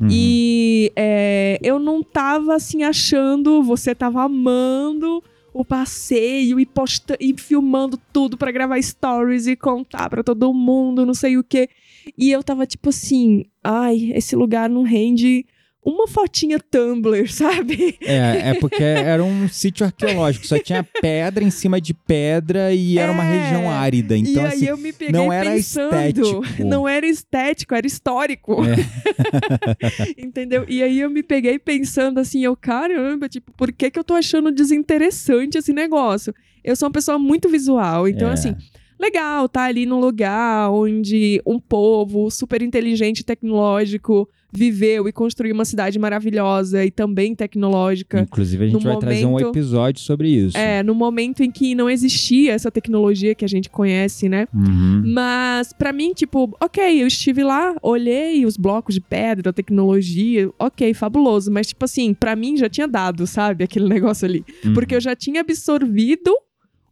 Uhum. 0.00 0.06
e 0.10 0.92
é, 0.94 1.58
eu 1.60 1.78
não 1.80 2.04
tava 2.04 2.54
assim 2.54 2.84
achando, 2.84 3.62
você 3.64 3.96
tava 3.96 4.22
amando 4.22 5.22
o 5.52 5.64
passeio 5.64 6.60
e 6.60 6.64
posta 6.64 7.16
e 7.18 7.34
filmando 7.36 7.98
tudo 8.12 8.36
pra 8.36 8.52
gravar 8.52 8.80
stories 8.80 9.48
e 9.48 9.56
contar 9.56 10.08
pra 10.08 10.22
todo 10.22 10.54
mundo, 10.54 11.04
não 11.04 11.14
sei 11.14 11.36
o 11.36 11.42
quê. 11.42 11.68
E 12.16 12.30
eu 12.30 12.44
tava 12.44 12.64
tipo 12.64 12.90
assim, 12.90 13.46
ai, 13.62 14.12
esse 14.14 14.36
lugar 14.36 14.70
não 14.70 14.82
rende 14.84 15.44
uma 15.90 16.06
fotinha 16.06 16.58
Tumblr, 16.58 17.26
sabe? 17.32 17.96
É, 18.02 18.50
é 18.50 18.54
porque 18.54 18.82
era 18.82 19.22
um 19.24 19.48
sítio 19.48 19.86
arqueológico, 19.86 20.46
só 20.46 20.58
tinha 20.58 20.82
pedra 21.00 21.42
em 21.42 21.50
cima 21.50 21.80
de 21.80 21.94
pedra 21.94 22.72
e 22.74 22.98
era 22.98 23.10
uma 23.10 23.24
É. 23.24 23.38
região 23.40 23.70
árida. 23.70 24.16
Então, 24.16 24.42
e 24.42 24.46
aí 24.46 24.52
assim, 24.52 24.66
eu 24.66 24.76
me 24.76 24.92
peguei 24.92 25.12
não 25.12 25.32
era 25.32 25.50
pensando, 25.50 25.94
estético. 25.94 26.42
não 26.64 26.88
era 26.88 27.06
estético, 27.06 27.74
era 27.74 27.86
histórico. 27.86 28.56
Entendeu? 30.16 30.64
E 30.68 30.82
aí 30.82 31.00
eu 31.00 31.10
me 31.10 31.22
peguei 31.22 31.58
pensando 31.58 32.18
assim, 32.20 32.44
eu, 32.44 32.56
caramba, 32.56 33.28
tipo, 33.28 33.52
por 33.52 33.72
que 33.72 33.90
que 33.90 33.98
eu 33.98 34.04
tô 34.04 34.14
achando 34.14 34.50
desinteressante 34.52 35.58
esse 35.58 35.72
negócio? 35.72 36.34
Eu 36.62 36.76
sou 36.76 36.86
uma 36.88 36.92
pessoa 36.92 37.18
muito 37.18 37.48
visual, 37.48 38.06
então 38.08 38.28
É. 38.28 38.32
assim, 38.32 38.54
legal 38.98 39.48
tá 39.48 39.62
ali 39.64 39.86
num 39.86 40.00
lugar 40.00 40.70
onde 40.70 41.40
um 41.46 41.58
povo 41.58 42.30
super 42.30 42.60
inteligente 42.62 43.20
e 43.20 43.24
tecnológico 43.24 44.28
viveu 44.52 45.06
e 45.06 45.12
construiu 45.12 45.52
uma 45.54 45.64
cidade 45.64 45.98
maravilhosa 45.98 46.84
e 46.84 46.90
também 46.90 47.34
tecnológica. 47.34 48.20
inclusive, 48.20 48.64
a 48.64 48.68
gente 48.68 48.82
no 48.84 48.90
vai 48.90 48.98
trazer 48.98 49.26
um 49.26 49.30
momento- 49.32 49.48
episódio 49.50 50.00
sobre 50.02 50.28
isso. 50.30 50.56
É, 50.56 50.82
no 50.82 50.94
momento 50.94 51.42
em 51.42 51.50
que 51.50 51.74
não 51.74 51.88
existia 51.90 52.52
essa 52.54 52.70
tecnologia 52.70 53.34
que 53.34 53.44
a 53.44 53.48
gente 53.48 53.68
conhece, 53.68 54.28
né? 54.28 54.46
Uhum. 54.54 55.02
Mas 55.04 55.72
pra 55.72 55.92
mim, 55.92 56.12
tipo, 56.14 56.56
ok, 56.60 57.02
eu 57.02 57.06
estive 57.06 57.42
lá, 57.44 57.74
olhei 57.82 58.46
os 58.46 58.56
blocos 58.56 58.94
de 58.94 59.00
pedra, 59.00 59.50
a 59.50 59.52
tecnologia, 59.52 60.50
ok, 60.58 60.94
fabuloso. 60.94 61.50
Mas, 61.52 61.68
tipo 61.68 61.84
assim, 61.84 62.14
pra 62.14 62.34
mim 62.34 62.56
já 62.56 62.68
tinha 62.68 62.88
dado, 62.88 63.26
sabe, 63.26 63.64
aquele 63.64 63.86
negócio 63.88 64.26
ali. 64.26 64.44
Uhum. 64.64 64.72
Porque 64.72 64.94
eu 64.94 65.00
já 65.00 65.14
tinha 65.14 65.42
absorvido 65.42 66.32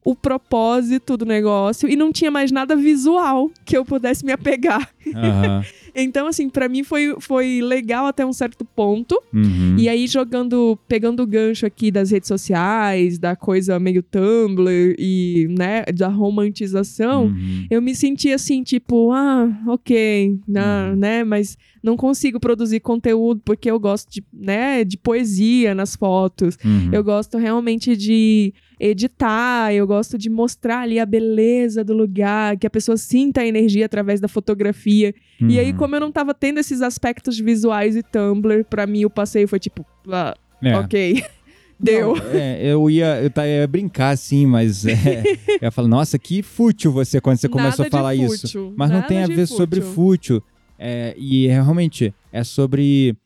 o 0.05 0.15
propósito 0.15 1.17
do 1.17 1.25
negócio 1.27 1.89
e 1.89 1.97
não 1.97 2.13
tinha 2.13 2.31
mais 2.31 2.53
nada 2.53 2.77
visual 2.77 3.51
que 3.65 3.77
eu 3.77 3.85
pudesse 3.85 4.25
me 4.25 4.31
apegar. 4.31 4.89
Aham. 5.15 5.65
Então, 5.97 6.27
assim, 6.27 6.49
pra 6.51 6.69
mim 6.69 6.85
foi, 6.85 7.15
foi 7.21 7.61
legal 7.63 8.07
até 8.07 8.25
um 8.25 8.33
certo 8.33 8.65
ponto. 8.65 9.21
Uhum. 9.33 9.77
E 9.79 9.89
aí, 9.89 10.07
jogando, 10.07 10.79
pegando 10.87 11.23
o 11.23 11.27
gancho 11.27 11.65
aqui 11.67 11.91
das 11.91 12.11
redes 12.11 12.29
sociais, 12.29 13.19
da 13.19 13.35
coisa 13.35 13.79
meio 13.81 14.03
Tumblr 14.03 14.95
e, 14.99 15.47
né, 15.57 15.85
da 15.95 16.09
romantização, 16.09 17.25
Uhum. 17.27 17.67
eu 17.71 17.81
me 17.81 17.95
senti 17.95 18.31
assim, 18.33 18.63
tipo, 18.63 19.11
ah, 19.13 19.49
ok, 19.67 20.39
na- 20.47 20.91
Uhum. 20.91 20.97
né, 20.97 21.25
mas 21.25 21.57
não 21.87 21.97
consigo 21.97 22.39
produzir 22.41 22.81
conteúdo 22.81 23.41
porque 23.45 23.71
eu 23.71 23.79
gosto 23.81 24.11
de, 24.11 24.23
né, 24.33 24.85
de 24.85 24.99
poesia 24.99 25.75
nas 25.75 25.97
fotos. 25.97 26.59
Uhum. 26.65 26.91
Eu 26.93 27.03
gosto 27.05 27.39
realmente 27.39 27.97
de 27.97 28.53
editar, 28.79 29.73
eu 29.73 29.87
gosto 29.87 30.19
de 30.19 30.29
mostrar 30.29 30.81
ali 30.81 30.99
a 30.99 31.07
beleza 31.07 31.83
do 31.85 31.95
lugar, 31.95 32.57
que 32.59 32.67
a 32.67 32.71
pessoa 32.71 32.97
sinta 32.97 33.41
a 33.41 33.47
energia 33.47 33.87
através 33.87 34.21
da 34.21 34.29
fotografia. 34.29 35.15
E 35.41 35.59
aí, 35.59 35.71
Uhum. 35.71 35.77
como 35.77 35.95
eu 35.97 36.01
não 36.01 36.13
tava 36.13 36.35
tendo 36.35 36.59
esses 36.59 36.83
aspectos 36.83 37.39
visuais 37.39 37.97
e 37.97 38.03
Tumblr, 38.03 38.65
pra 38.65 38.87
mim 38.87 39.05
o 39.05 39.11
passeio 39.11 39.47
foi 39.49 39.59
tipo, 39.59 39.85
ah, 40.09 40.35
É. 40.63 40.77
ok, 40.77 41.23
deu. 41.79 42.17
Não, 42.17 42.27
é, 42.33 42.67
eu 42.67 42.89
ia, 42.91 43.21
eu 43.23 43.31
ia 43.45 43.67
brincar 43.67 44.11
assim, 44.11 44.47
mas 44.47 44.87
é, 44.87 44.93
eu 45.49 45.59
ia 45.63 45.71
falar, 45.71 45.89
nossa, 45.89 46.19
que 46.19 46.43
fútil 46.43 46.91
você 46.91 47.21
quando 47.21 47.37
você 47.39 47.49
começou 47.49 47.85
Nada 47.85 47.97
a 47.97 47.99
falar 47.99 48.15
de 48.17 48.25
isso. 48.25 48.41
fútil, 48.47 48.73
Mas 48.77 48.91
não 48.91 49.03
tem 49.03 49.23
a 49.23 49.27
ver 49.27 49.47
sobre 49.47 49.81
fútil. 49.81 50.43
É, 50.79 51.15
e 51.19 51.47
realmente 51.47 52.13
é 52.33 52.45
sobre 52.45 53.17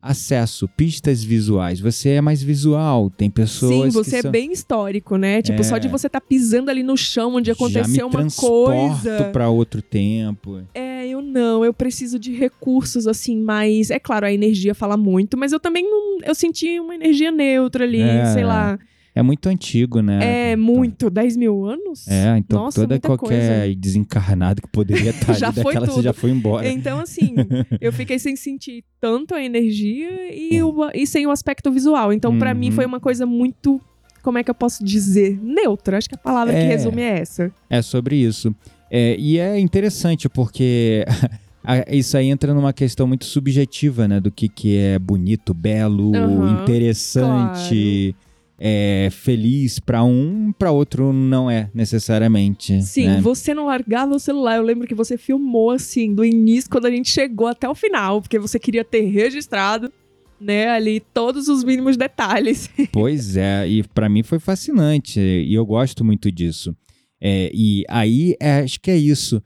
acesso, 0.00 0.68
pistas 0.68 1.24
visuais. 1.24 1.80
Você 1.80 2.10
é 2.10 2.20
mais 2.20 2.40
visual, 2.42 3.10
tem 3.10 3.28
pessoas 3.28 3.92
Sim, 3.92 3.98
você 3.98 4.16
é 4.18 4.22
são... 4.22 4.30
bem 4.30 4.52
histórico, 4.52 5.16
né? 5.16 5.42
Tipo, 5.42 5.64
só 5.64 5.76
de 5.76 5.88
É. 5.88 5.90
você 5.90 6.06
estar 6.06 6.20
pisando 6.20 6.70
ali 6.70 6.82
no 6.84 6.96
chão 6.96 7.34
onde 7.34 7.50
aconteceu 7.50 8.06
uma 8.06 8.26
coisa. 8.30 9.24
pra 9.32 9.48
outro 9.48 9.82
tempo. 9.82 10.62
É, 10.72 11.06
eu 11.08 11.20
não, 11.20 11.64
eu 11.64 11.74
preciso 11.74 12.16
de 12.18 12.32
recursos 12.32 13.08
assim, 13.08 13.36
mas 13.42 13.90
é 13.90 13.98
claro, 13.98 14.26
a 14.26 14.32
energia 14.32 14.72
fala 14.74 14.96
muito, 14.96 15.36
mas 15.36 15.52
eu 15.52 15.58
também 15.58 15.82
não, 15.82 16.18
eu 16.24 16.34
senti 16.34 16.78
uma 16.78 16.94
energia 16.94 17.32
neutra 17.32 17.84
ali, 17.84 18.00
É, 18.00 18.32
sei 18.32 18.44
lá. 18.44 18.78
É 19.18 19.22
muito 19.22 19.48
antigo, 19.48 20.00
né? 20.00 20.52
É 20.52 20.56
muito, 20.56 21.10
10 21.10 21.36
mil 21.36 21.64
anos? 21.66 22.06
É, 22.06 22.38
então 22.38 22.60
Nossa, 22.66 22.82
toda 22.82 23.00
qualquer 23.00 23.64
coisa. 23.64 23.74
desencarnado 23.76 24.62
que 24.62 24.68
poderia 24.68 25.10
estar 25.10 25.32
Já 25.32 25.48
ali 25.48 25.56
daquela, 25.56 25.86
você 25.86 25.92
tudo. 25.92 26.04
já 26.04 26.12
foi 26.12 26.30
embora. 26.30 26.68
Então, 26.68 27.00
assim, 27.00 27.34
eu 27.80 27.92
fiquei 27.92 28.16
sem 28.20 28.36
sentir 28.36 28.84
tanto 29.00 29.34
a 29.34 29.42
energia 29.42 30.32
e, 30.32 30.62
o, 30.62 30.88
e 30.94 31.04
sem 31.04 31.26
o 31.26 31.30
aspecto 31.32 31.72
visual. 31.72 32.12
Então, 32.12 32.38
pra 32.38 32.54
mim, 32.54 32.66
Uhum. 32.68 32.72
foi 32.76 32.86
uma 32.86 33.00
coisa 33.00 33.26
muito. 33.26 33.80
Como 34.22 34.38
é 34.38 34.44
que 34.44 34.50
eu 34.50 34.54
posso 34.54 34.84
dizer? 34.84 35.36
Neutra. 35.42 35.98
Acho 35.98 36.08
que 36.08 36.14
a 36.14 36.18
palavra 36.18 36.52
que 36.54 36.60
É. 36.60 36.68
resume 36.68 37.02
é 37.02 37.18
essa. 37.18 37.52
É 37.68 37.82
sobre 37.82 38.14
isso. 38.14 38.54
É, 38.88 39.16
e 39.18 39.36
é 39.40 39.58
interessante 39.58 40.28
porque 40.28 41.04
isso 41.90 42.16
aí 42.16 42.28
entra 42.28 42.54
numa 42.54 42.72
questão 42.72 43.06
muito 43.08 43.24
subjetiva, 43.24 44.06
né? 44.06 44.20
Do 44.20 44.30
que, 44.30 44.48
que 44.48 44.76
é 44.76 44.96
bonito, 44.96 45.52
belo, 45.52 46.14
Aham, 46.14 46.48
interessante, 46.62 48.14
é, 48.58 49.08
feliz 49.12 49.78
pra 49.78 50.02
um, 50.02 50.52
pra 50.52 50.72
outro 50.72 51.12
não 51.12 51.50
é 51.50 51.70
necessariamente. 51.72 52.82
Sim, 52.82 53.06
né? 53.06 53.20
você 53.20 53.54
não 53.54 53.66
largava 53.66 54.14
o 54.14 54.18
celular. 54.18 54.56
Eu 54.56 54.62
lembro 54.62 54.86
que 54.86 54.94
você 54.94 55.16
filmou, 55.16 55.70
assim, 55.70 56.12
do 56.12 56.24
início, 56.24 56.68
quando 56.68 56.86
a 56.86 56.90
gente 56.90 57.08
chegou 57.08 57.46
até 57.46 57.68
o 57.68 57.74
final, 57.74 58.20
porque 58.20 58.38
você 58.38 58.58
queria 58.58 58.84
ter 58.84 59.02
registrado, 59.02 59.92
né, 60.40 60.68
ali 60.68 61.00
todos 61.00 61.48
os 61.48 61.62
mínimos 61.62 61.96
detalhes. 61.96 62.68
Pois 62.92 63.36
é, 63.36 63.68
e 63.68 63.82
pra 63.82 64.08
mim 64.08 64.22
foi 64.22 64.38
fascinante 64.38 65.20
e 65.20 65.54
eu 65.54 65.64
gosto 65.64 66.04
muito 66.04 66.30
disso. 66.32 66.76
É, 67.20 67.50
e 67.54 67.84
aí, 67.88 68.36
é, 68.40 68.60
acho 68.60 68.80
que 68.80 68.90
é 68.90 68.96
isso. 68.96 69.42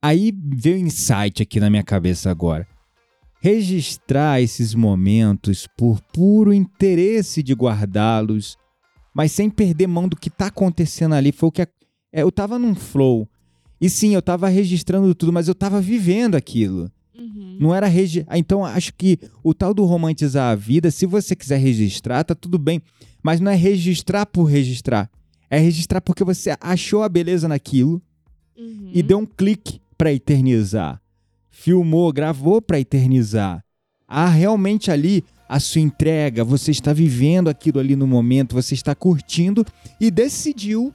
Aí 0.00 0.32
veio 0.36 0.76
um 0.76 0.86
insight 0.86 1.42
aqui 1.42 1.60
na 1.60 1.70
minha 1.70 1.82
cabeça 1.82 2.30
agora. 2.30 2.66
Registrar 3.42 4.40
esses 4.40 4.72
momentos 4.72 5.66
por 5.76 6.00
puro 6.12 6.52
interesse 6.54 7.42
de 7.42 7.52
guardá-los, 7.54 8.56
mas 9.12 9.32
sem 9.32 9.50
perder 9.50 9.88
mão 9.88 10.06
do 10.08 10.14
que 10.14 10.30
tá 10.30 10.46
acontecendo 10.46 11.16
ali. 11.16 11.32
Foi 11.32 11.48
o 11.48 11.52
que. 11.52 11.62
a- 11.62 11.68
é, 12.12 12.22
eu 12.22 12.30
tava 12.30 12.56
num 12.56 12.72
flow. 12.72 13.28
E 13.80 13.90
sim, 13.90 14.14
eu 14.14 14.22
tava 14.22 14.46
registrando 14.48 15.12
tudo, 15.12 15.32
mas 15.32 15.48
eu 15.48 15.56
tava 15.56 15.80
vivendo 15.80 16.36
aquilo. 16.36 16.88
Não 17.58 17.74
era 17.74 17.88
regi... 17.88 18.24
Ah, 18.28 18.38
Então, 18.38 18.64
acho 18.64 18.94
que 18.94 19.18
o 19.42 19.52
tal 19.52 19.74
do 19.74 19.84
romantizar 19.84 20.52
a 20.52 20.54
vida, 20.54 20.88
se 20.92 21.04
você 21.04 21.34
quiser 21.34 21.58
registrar, 21.58 22.22
tá 22.22 22.36
tudo 22.36 22.58
bem. 22.60 22.80
Mas 23.24 23.40
não 23.40 23.50
é 23.50 23.56
registrar 23.56 24.24
por 24.24 24.44
registrar. 24.44 25.10
É 25.50 25.58
registrar 25.58 26.00
porque 26.00 26.22
você 26.22 26.54
achou 26.60 27.02
a 27.02 27.08
beleza 27.08 27.48
naquilo 27.48 28.00
Uhum. 28.56 28.90
e 28.94 29.02
deu 29.02 29.18
um 29.18 29.26
clique 29.26 29.80
pra 29.98 30.12
eternizar. 30.12 31.01
Filmou, 31.52 32.12
gravou 32.12 32.60
para 32.60 32.80
eternizar. 32.80 33.62
Há 34.08 34.26
realmente 34.26 34.90
ali 34.90 35.22
a 35.48 35.60
sua 35.60 35.82
entrega, 35.82 36.42
você 36.42 36.70
está 36.70 36.92
vivendo 36.92 37.48
aquilo 37.48 37.78
ali 37.78 37.94
no 37.94 38.06
momento, 38.06 38.54
você 38.54 38.74
está 38.74 38.94
curtindo 38.94 39.64
e 40.00 40.10
decidiu 40.10 40.92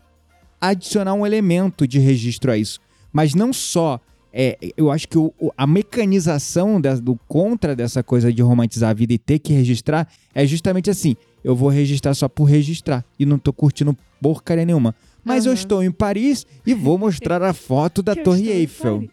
adicionar 0.59 1.13
um 1.13 1.25
elemento 1.25 1.87
de 1.87 1.99
registro 1.99 2.51
a 2.51 2.57
isso. 2.57 2.79
Mas 3.13 3.33
não 3.33 3.53
só. 3.53 3.99
É, 4.33 4.57
eu 4.75 4.91
acho 4.91 5.07
que 5.07 5.17
o, 5.17 5.31
a 5.55 5.65
mecanização 5.65 6.81
da, 6.81 6.95
do 6.95 7.17
contra 7.27 7.75
dessa 7.75 8.03
coisa 8.03 8.31
de 8.33 8.41
romantizar 8.41 8.89
a 8.89 8.93
vida 8.93 9.13
e 9.13 9.17
ter 9.17 9.39
que 9.39 9.53
registrar 9.53 10.07
é 10.33 10.45
justamente 10.45 10.89
assim: 10.89 11.15
eu 11.43 11.55
vou 11.55 11.69
registrar 11.69 12.13
só 12.13 12.27
por 12.27 12.45
registrar 12.45 13.05
e 13.17 13.25
não 13.25 13.39
tô 13.39 13.53
curtindo 13.53 13.95
porcaria 14.21 14.65
nenhuma. 14.65 14.93
Mas 15.27 15.45
uhum. 15.45 15.51
eu 15.51 15.53
estou 15.53 15.83
em 15.83 15.91
Paris 15.91 16.45
e 16.65 16.73
vou 16.73 16.97
mostrar 16.97 17.41
a 17.43 17.53
foto 17.53 18.01
da 18.01 18.15
Torre 18.23 18.49
Eiffel. 18.49 19.07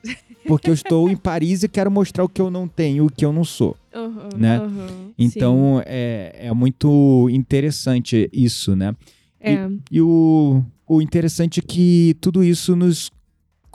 Porque 0.47 0.71
eu 0.71 0.75
estou 0.75 1.09
em 1.11 1.17
Paris 1.19 1.63
e 1.63 1.69
quero 1.69 1.91
mostrar 1.91 2.25
o 2.25 2.29
que 2.29 2.41
eu 2.41 2.51
não 2.51 2.69
tenho, 2.69 3.07
o 3.07 3.11
que 3.11 3.25
eu 3.25 3.33
não 3.33 3.45
sou. 3.45 3.77
Uhum, 3.95 4.29
né? 4.37 4.61
Uhum, 4.61 5.13
então 5.19 5.83
é, 5.87 6.35
é 6.39 6.53
muito 6.53 7.29
interessante 7.31 8.29
isso, 8.33 8.75
né? 8.75 8.95
É. 9.41 9.55
E, 9.55 9.81
e 9.93 10.01
o, 10.01 10.63
o 10.87 11.01
interessante 11.01 11.61
é 11.61 11.63
que 11.63 12.17
tudo 12.21 12.43
isso 12.43 12.75
nos 12.75 13.11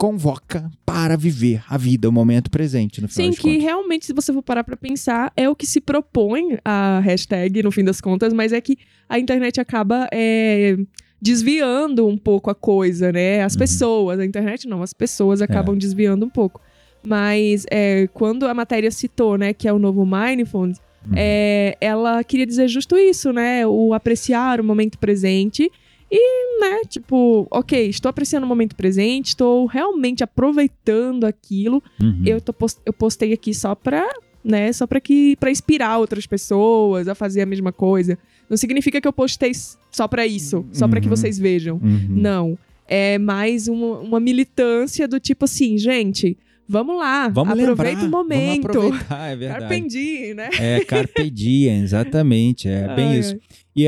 convoca 0.00 0.70
para 0.86 1.14
viver 1.14 1.62
a 1.68 1.76
vida, 1.76 2.08
o 2.08 2.12
momento 2.12 2.50
presente, 2.50 3.02
no 3.02 3.08
final 3.08 3.32
Sim, 3.32 3.36
que 3.36 3.42
contas. 3.42 3.62
realmente, 3.62 4.06
se 4.06 4.14
você 4.14 4.32
for 4.32 4.42
parar 4.42 4.64
para 4.64 4.74
pensar, 4.74 5.30
é 5.36 5.46
o 5.46 5.54
que 5.54 5.66
se 5.66 5.78
propõe 5.78 6.56
a 6.64 7.00
hashtag, 7.00 7.62
no 7.62 7.70
fim 7.70 7.84
das 7.84 8.00
contas, 8.00 8.32
mas 8.32 8.50
é 8.50 8.62
que 8.62 8.78
a 9.06 9.18
internet 9.18 9.60
acaba 9.60 10.08
é, 10.10 10.78
desviando 11.20 12.06
um 12.06 12.16
pouco 12.16 12.50
a 12.50 12.54
coisa, 12.54 13.12
né? 13.12 13.42
As 13.42 13.54
uhum. 13.54 13.58
pessoas, 13.58 14.20
a 14.20 14.24
internet 14.24 14.66
não, 14.66 14.82
as 14.82 14.92
pessoas 14.92 15.42
acabam 15.42 15.74
é. 15.74 15.78
desviando 15.78 16.24
um 16.24 16.30
pouco. 16.30 16.60
Mas 17.06 17.64
é, 17.70 18.08
quando 18.12 18.46
a 18.46 18.54
matéria 18.54 18.90
citou, 18.90 19.38
né, 19.38 19.52
que 19.52 19.66
é 19.66 19.72
o 19.72 19.78
novo 19.78 20.04
Mindfulness, 20.04 20.80
uhum. 21.06 21.12
é, 21.16 21.76
ela 21.80 22.22
queria 22.24 22.46
dizer 22.46 22.68
justo 22.68 22.96
isso, 22.96 23.32
né? 23.32 23.66
O 23.66 23.94
apreciar 23.94 24.60
o 24.60 24.64
momento 24.64 24.98
presente 24.98 25.70
e, 26.10 26.60
né, 26.60 26.80
tipo, 26.88 27.46
ok, 27.50 27.88
estou 27.88 28.08
apreciando 28.08 28.44
o 28.44 28.48
momento 28.48 28.74
presente, 28.74 29.28
estou 29.28 29.66
realmente 29.66 30.24
aproveitando 30.24 31.24
aquilo. 31.24 31.82
Uhum. 32.00 32.22
Eu, 32.26 32.40
tô 32.40 32.52
eu 32.84 32.92
postei 32.92 33.32
aqui 33.32 33.54
só 33.54 33.74
pra, 33.76 34.08
né, 34.42 34.72
só 34.72 34.86
pra, 34.86 35.00
que, 35.00 35.36
pra 35.36 35.50
inspirar 35.50 35.98
outras 35.98 36.26
pessoas 36.26 37.06
a 37.06 37.14
fazer 37.14 37.42
a 37.42 37.46
mesma 37.46 37.72
coisa. 37.72 38.18
Não 38.50 38.56
significa 38.56 39.00
que 39.00 39.06
eu 39.06 39.12
postei 39.12 39.52
só 39.90 40.08
pra 40.08 40.26
isso, 40.26 40.66
só 40.72 40.84
uhum. 40.84 40.90
pra 40.90 41.00
que 41.00 41.08
vocês 41.08 41.38
vejam. 41.38 41.76
Uhum. 41.76 42.08
Não. 42.10 42.58
É 42.86 43.16
mais 43.18 43.68
uma, 43.68 44.00
uma 44.00 44.20
militância 44.20 45.06
do 45.06 45.20
tipo 45.20 45.44
assim, 45.44 45.78
gente, 45.78 46.36
Vamos 46.72 46.96
lá, 46.96 47.28
vamos 47.28 47.58
aproveita 47.58 48.02
lembrar, 48.02 48.06
o 48.06 48.10
momento. 48.10 48.72
Vamos 48.72 48.76
aproveitar, 48.76 49.32
é 49.32 49.34
verdade. 49.34 49.60
Carpe 49.60 49.88
diem, 49.88 50.34
né? 50.34 50.50
É, 50.56 50.84
carpe 50.84 51.28
diem, 51.28 51.82
exatamente, 51.82 52.68
é 52.68 52.94
bem 52.94 53.08
ai, 53.08 53.18
isso. 53.18 53.36
E, 53.74 53.86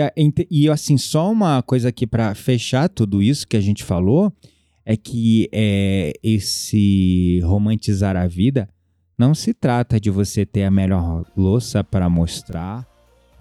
e 0.51 0.69
assim, 0.69 0.99
só 0.99 1.31
uma 1.31 1.63
coisa 1.63 1.91
aqui 1.91 2.09
para 2.09 2.35
fechar 2.35 2.89
tudo 2.89 3.23
isso 3.23 3.47
que 3.47 3.57
a 3.57 3.61
gente 3.61 3.85
falou, 3.85 4.33
é 4.85 4.97
que 4.97 5.49
é, 5.53 6.13
esse 6.25 7.39
romantizar 7.45 8.17
a 8.17 8.27
vida 8.27 8.69
não 9.17 9.33
se 9.33 9.55
trata 9.55 10.01
de 10.01 10.11
você 10.11 10.45
ter 10.45 10.65
a 10.65 10.71
melhor 10.71 11.25
louça 11.37 11.85
para 11.85 12.11
mostrar, 12.11 12.85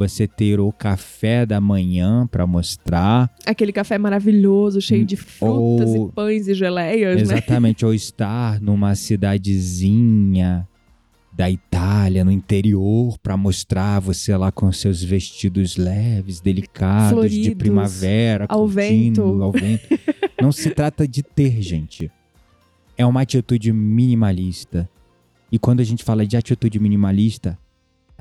você 0.08 0.28
ter 0.28 0.60
o 0.60 0.72
café 0.72 1.46
da 1.46 1.62
manhã 1.62 2.28
para 2.28 2.48
mostrar. 2.48 3.30
Aquele 3.46 3.72
café 3.72 3.98
maravilhoso, 3.98 4.82
cheio 4.82 5.06
de 5.06 5.16
frutas 5.16 5.90
ou, 5.90 6.10
e 6.10 6.12
pães 6.12 6.48
e 6.48 6.56
geleias, 6.56 7.16
né? 7.16 7.22
Exatamente, 7.22 7.84
né? 7.84 7.88
ou 7.88 7.94
estar 7.94 8.60
numa 8.60 8.96
cidadezinha 8.96 10.68
da 11.32 11.50
Itália, 11.50 12.26
no 12.26 12.32
interior, 12.32 13.18
para 13.20 13.38
mostrar 13.38 14.00
você 14.00 14.36
lá 14.36 14.52
com 14.52 14.72
seus 14.72 15.04
vestidos 15.04 15.78
leves, 15.78 16.42
delicados, 16.42 17.12
Floridos, 17.12 17.44
de 17.44 17.56
primavera, 17.56 18.46
ao 18.50 18.68
vento. 18.68 19.22
ao 19.42 19.52
vento. 19.52 19.88
Não 20.42 20.52
se 20.52 20.72
trata 20.72 21.08
de 21.08 21.22
ter, 21.22 21.62
gente. 21.62 22.12
É 22.98 23.06
uma 23.06 23.22
atitude 23.22 23.72
minimalista. 23.72 24.90
E 25.52 25.60
quando 25.60 25.80
a 25.80 25.84
gente 25.84 26.04
fala 26.04 26.26
de 26.26 26.36
atitude 26.36 26.80
minimalista, 26.80 27.58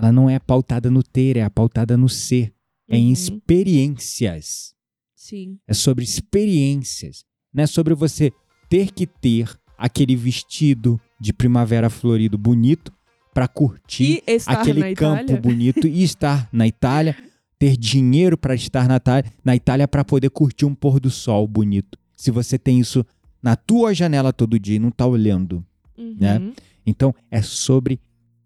ela 0.01 0.11
não 0.11 0.31
é 0.31 0.39
pautada 0.39 0.91
no 0.91 1.03
ter, 1.03 1.37
é 1.37 1.49
pautada 1.49 1.95
no 1.97 2.09
ser. 2.09 2.55
É 2.89 2.97
em 2.97 3.07
uhum. 3.09 3.13
experiências. 3.13 4.75
Sim. 5.15 5.59
É 5.69 5.75
sobre 5.75 6.03
experiências. 6.03 7.25
Não 7.53 7.65
é 7.65 7.67
sobre 7.67 7.95
você 7.95 8.33
ter 8.69 8.91
que 8.93 9.07
ter 9.07 9.51
aquele 9.77 10.17
vestido 10.17 10.99
de 11.21 11.33
primavera 11.33 11.91
florido 11.91 12.39
bonito 12.39 12.93
para 13.35 13.47
curtir 13.47 14.23
aquele 14.47 14.95
campo 14.95 15.23
Itália. 15.25 15.41
bonito 15.41 15.87
e 15.87 16.03
estar 16.03 16.49
na 16.51 16.67
Itália, 16.67 17.17
ter 17.59 17.77
dinheiro 17.77 18.37
para 18.37 18.55
estar 18.55 18.89
na, 18.89 19.01
na 19.45 19.55
Itália 19.55 19.87
para 19.87 20.05
poder 20.05 20.31
curtir 20.31 20.65
um 20.65 20.75
pôr 20.75 20.99
do 20.99 21.11
sol 21.11 21.47
bonito. 21.47 21.99
Se 22.17 22.31
você 22.31 22.59
tem 22.59 22.81
isso 22.81 23.05
na 23.43 23.55
tua 23.55 23.95
janela 23.95 24.33
todo 24.33 24.59
dia 24.59 24.77
e 24.77 24.81
não 24.81 24.89
está 24.89 25.07
olhando, 25.07 25.65
uhum. 25.97 26.17
né? 26.19 26.53
Então 26.85 27.15
é 27.31 27.41
sobre 27.41 28.01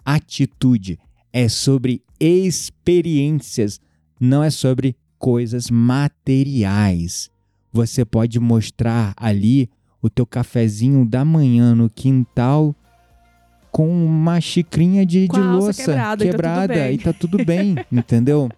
atitude, 0.04 0.98
é 1.34 1.48
sobre 1.48 2.00
experiências, 2.20 3.80
não 4.20 4.40
é 4.40 4.50
sobre 4.50 4.94
coisas 5.18 5.68
materiais. 5.68 7.28
Você 7.72 8.04
pode 8.04 8.38
mostrar 8.38 9.12
ali 9.16 9.68
o 10.00 10.08
teu 10.08 10.24
cafezinho 10.24 11.04
da 11.04 11.24
manhã 11.24 11.74
no 11.74 11.90
quintal 11.90 12.72
com 13.72 13.88
uma 14.06 14.40
xicrinha 14.40 15.04
de, 15.04 15.26
de 15.26 15.40
louça 15.40 15.72
quebrada, 15.72 16.24
quebrada 16.24 16.92
e 16.92 16.98
tá 16.98 17.12
tudo 17.12 17.44
bem, 17.44 17.74
tá 17.74 17.84
entendeu? 17.90 18.48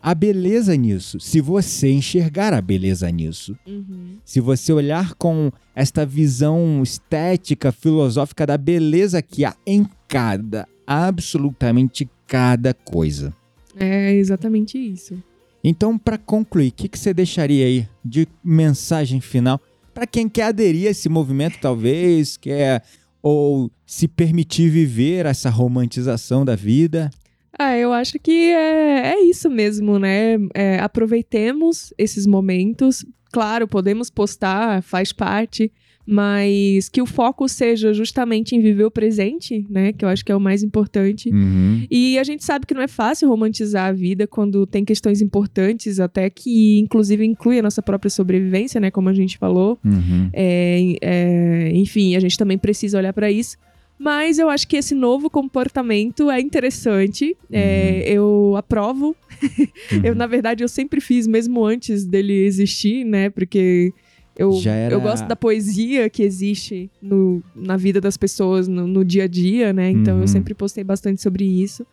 A 0.00 0.14
beleza 0.14 0.76
nisso, 0.76 1.18
se 1.18 1.40
você 1.40 1.90
enxergar 1.90 2.54
a 2.54 2.62
beleza 2.62 3.10
nisso, 3.10 3.58
uhum. 3.66 4.18
se 4.24 4.38
você 4.38 4.72
olhar 4.72 5.14
com 5.14 5.50
esta 5.74 6.06
visão 6.06 6.80
estética, 6.80 7.72
filosófica 7.72 8.46
da 8.46 8.56
beleza 8.56 9.20
que 9.20 9.44
há 9.44 9.56
em 9.66 9.84
cada 10.06 10.68
absolutamente 10.88 12.08
cada 12.26 12.72
coisa. 12.72 13.34
É 13.78 14.14
exatamente 14.14 14.78
isso. 14.78 15.22
Então, 15.62 15.98
para 15.98 16.16
concluir, 16.16 16.68
o 16.68 16.72
que, 16.72 16.88
que 16.88 16.98
você 16.98 17.12
deixaria 17.12 17.66
aí 17.66 17.88
de 18.02 18.26
mensagem 18.42 19.20
final 19.20 19.60
para 19.92 20.06
quem 20.06 20.28
quer 20.28 20.44
aderir 20.44 20.86
a 20.88 20.90
esse 20.90 21.08
movimento, 21.08 21.58
talvez, 21.60 22.38
quer 22.38 22.82
ou 23.20 23.70
se 23.84 24.08
permitir 24.08 24.70
viver 24.70 25.26
essa 25.26 25.50
romantização 25.50 26.44
da 26.44 26.56
vida? 26.56 27.10
Ah, 27.58 27.76
eu 27.76 27.92
acho 27.92 28.18
que 28.18 28.30
é, 28.30 29.14
é 29.14 29.20
isso 29.20 29.50
mesmo, 29.50 29.98
né? 29.98 30.36
É, 30.54 30.78
aproveitemos 30.78 31.92
esses 31.98 32.26
momentos. 32.26 33.04
Claro, 33.30 33.68
podemos 33.68 34.08
postar, 34.08 34.82
faz 34.82 35.12
parte, 35.12 35.70
mas 36.10 36.88
que 36.88 37.02
o 37.02 37.06
foco 37.06 37.46
seja 37.46 37.92
justamente 37.92 38.56
em 38.56 38.60
viver 38.62 38.84
o 38.84 38.90
presente, 38.90 39.66
né? 39.68 39.92
Que 39.92 40.06
eu 40.06 40.08
acho 40.08 40.24
que 40.24 40.32
é 40.32 40.34
o 40.34 40.40
mais 40.40 40.62
importante. 40.62 41.28
Uhum. 41.28 41.86
E 41.90 42.18
a 42.18 42.24
gente 42.24 42.42
sabe 42.42 42.64
que 42.64 42.72
não 42.72 42.80
é 42.80 42.88
fácil 42.88 43.28
romantizar 43.28 43.88
a 43.88 43.92
vida 43.92 44.26
quando 44.26 44.66
tem 44.66 44.86
questões 44.86 45.20
importantes, 45.20 46.00
até 46.00 46.30
que 46.30 46.78
inclusive 46.78 47.22
inclui 47.26 47.58
a 47.58 47.62
nossa 47.62 47.82
própria 47.82 48.08
sobrevivência, 48.08 48.80
né? 48.80 48.90
Como 48.90 49.10
a 49.10 49.12
gente 49.12 49.36
falou. 49.36 49.78
Uhum. 49.84 50.30
É, 50.32 50.96
é, 51.02 51.72
enfim, 51.74 52.16
a 52.16 52.20
gente 52.20 52.38
também 52.38 52.56
precisa 52.56 52.96
olhar 52.96 53.12
para 53.12 53.30
isso. 53.30 53.58
Mas 53.98 54.38
eu 54.38 54.48
acho 54.48 54.66
que 54.66 54.78
esse 54.78 54.94
novo 54.94 55.28
comportamento 55.28 56.30
é 56.30 56.40
interessante. 56.40 57.36
É, 57.52 57.58
uhum. 57.58 57.62
É, 57.62 58.12
eu 58.12 58.54
aprovo. 58.56 59.14
eu, 60.02 60.12
uhum. 60.12 60.18
na 60.18 60.26
verdade, 60.26 60.64
eu 60.64 60.68
sempre 60.68 61.02
fiz, 61.02 61.26
mesmo 61.26 61.66
antes 61.66 62.06
dele 62.06 62.32
existir, 62.32 63.04
né? 63.04 63.28
Porque 63.28 63.92
eu, 64.38 64.52
era... 64.64 64.94
eu 64.94 65.00
gosto 65.00 65.26
da 65.26 65.34
poesia 65.34 66.08
que 66.08 66.22
existe 66.22 66.88
no, 67.02 67.42
na 67.56 67.76
vida 67.76 68.00
das 68.00 68.16
pessoas 68.16 68.68
no, 68.68 68.86
no 68.86 69.04
dia 69.04 69.24
a 69.24 69.26
dia, 69.26 69.72
né? 69.72 69.90
Então 69.90 70.14
uhum. 70.14 70.20
eu 70.20 70.28
sempre 70.28 70.54
postei 70.54 70.84
bastante 70.84 71.20
sobre 71.20 71.44
isso. 71.44 71.84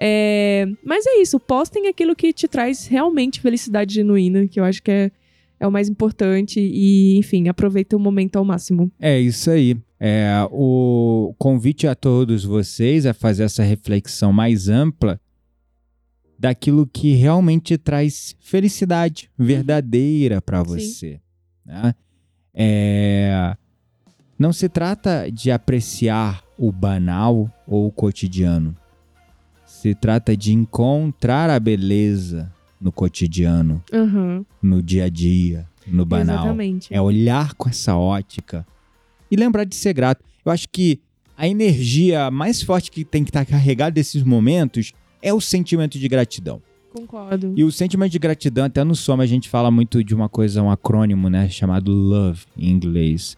É, 0.00 0.66
mas 0.82 1.06
é 1.06 1.20
isso, 1.20 1.38
postem 1.38 1.86
aquilo 1.86 2.16
que 2.16 2.32
te 2.32 2.48
traz 2.48 2.86
realmente 2.86 3.40
felicidade 3.40 3.94
genuína, 3.94 4.48
que 4.48 4.58
eu 4.58 4.64
acho 4.64 4.82
que 4.82 4.90
é, 4.90 5.12
é 5.60 5.66
o 5.66 5.70
mais 5.70 5.88
importante. 5.88 6.58
E, 6.58 7.18
enfim, 7.18 7.46
aproveita 7.48 7.96
o 7.96 8.00
momento 8.00 8.36
ao 8.36 8.44
máximo. 8.44 8.90
É 8.98 9.20
isso 9.20 9.50
aí. 9.50 9.76
É, 10.00 10.32
o 10.50 11.34
convite 11.38 11.86
a 11.86 11.94
todos 11.94 12.42
vocês 12.42 13.06
a 13.06 13.14
fazer 13.14 13.44
essa 13.44 13.62
reflexão 13.62 14.32
mais 14.32 14.68
ampla 14.68 15.20
daquilo 16.36 16.84
que 16.84 17.12
realmente 17.12 17.78
traz 17.78 18.34
felicidade 18.40 19.30
verdadeira 19.38 20.42
para 20.42 20.60
você. 20.64 21.20
Né? 21.64 21.94
É... 22.54 23.56
Não 24.38 24.52
se 24.52 24.68
trata 24.68 25.30
de 25.30 25.50
apreciar 25.50 26.42
o 26.58 26.72
banal 26.72 27.50
ou 27.66 27.86
o 27.86 27.92
cotidiano. 27.92 28.76
Se 29.64 29.94
trata 29.94 30.36
de 30.36 30.52
encontrar 30.52 31.50
a 31.50 31.58
beleza 31.58 32.52
no 32.80 32.90
cotidiano, 32.90 33.82
uhum. 33.92 34.44
no 34.60 34.82
dia 34.82 35.04
a 35.04 35.08
dia, 35.08 35.68
no 35.86 36.04
banal. 36.04 36.36
Exatamente. 36.36 36.92
É 36.92 37.00
olhar 37.00 37.54
com 37.54 37.68
essa 37.68 37.96
ótica 37.96 38.66
e 39.30 39.36
lembrar 39.36 39.64
de 39.64 39.74
ser 39.74 39.92
grato. 39.92 40.24
Eu 40.44 40.50
acho 40.50 40.68
que 40.68 41.00
a 41.36 41.48
energia 41.48 42.30
mais 42.30 42.62
forte 42.62 42.90
que 42.90 43.04
tem 43.04 43.24
que 43.24 43.30
estar 43.30 43.44
carregada 43.44 43.92
desses 43.92 44.22
momentos 44.22 44.92
é 45.20 45.32
o 45.32 45.40
sentimento 45.40 45.98
de 45.98 46.08
gratidão. 46.08 46.60
Concordo. 46.92 47.54
E 47.56 47.64
o 47.64 47.72
sentimento 47.72 48.12
de 48.12 48.18
gratidão, 48.18 48.66
até 48.66 48.84
no 48.84 48.94
Soma 48.94 49.22
a 49.22 49.26
gente 49.26 49.48
fala 49.48 49.70
muito 49.70 50.04
de 50.04 50.14
uma 50.14 50.28
coisa, 50.28 50.62
um 50.62 50.70
acrônimo, 50.70 51.30
né? 51.30 51.48
Chamado 51.48 51.90
LOVE 51.90 52.44
em 52.56 52.70
inglês, 52.70 53.36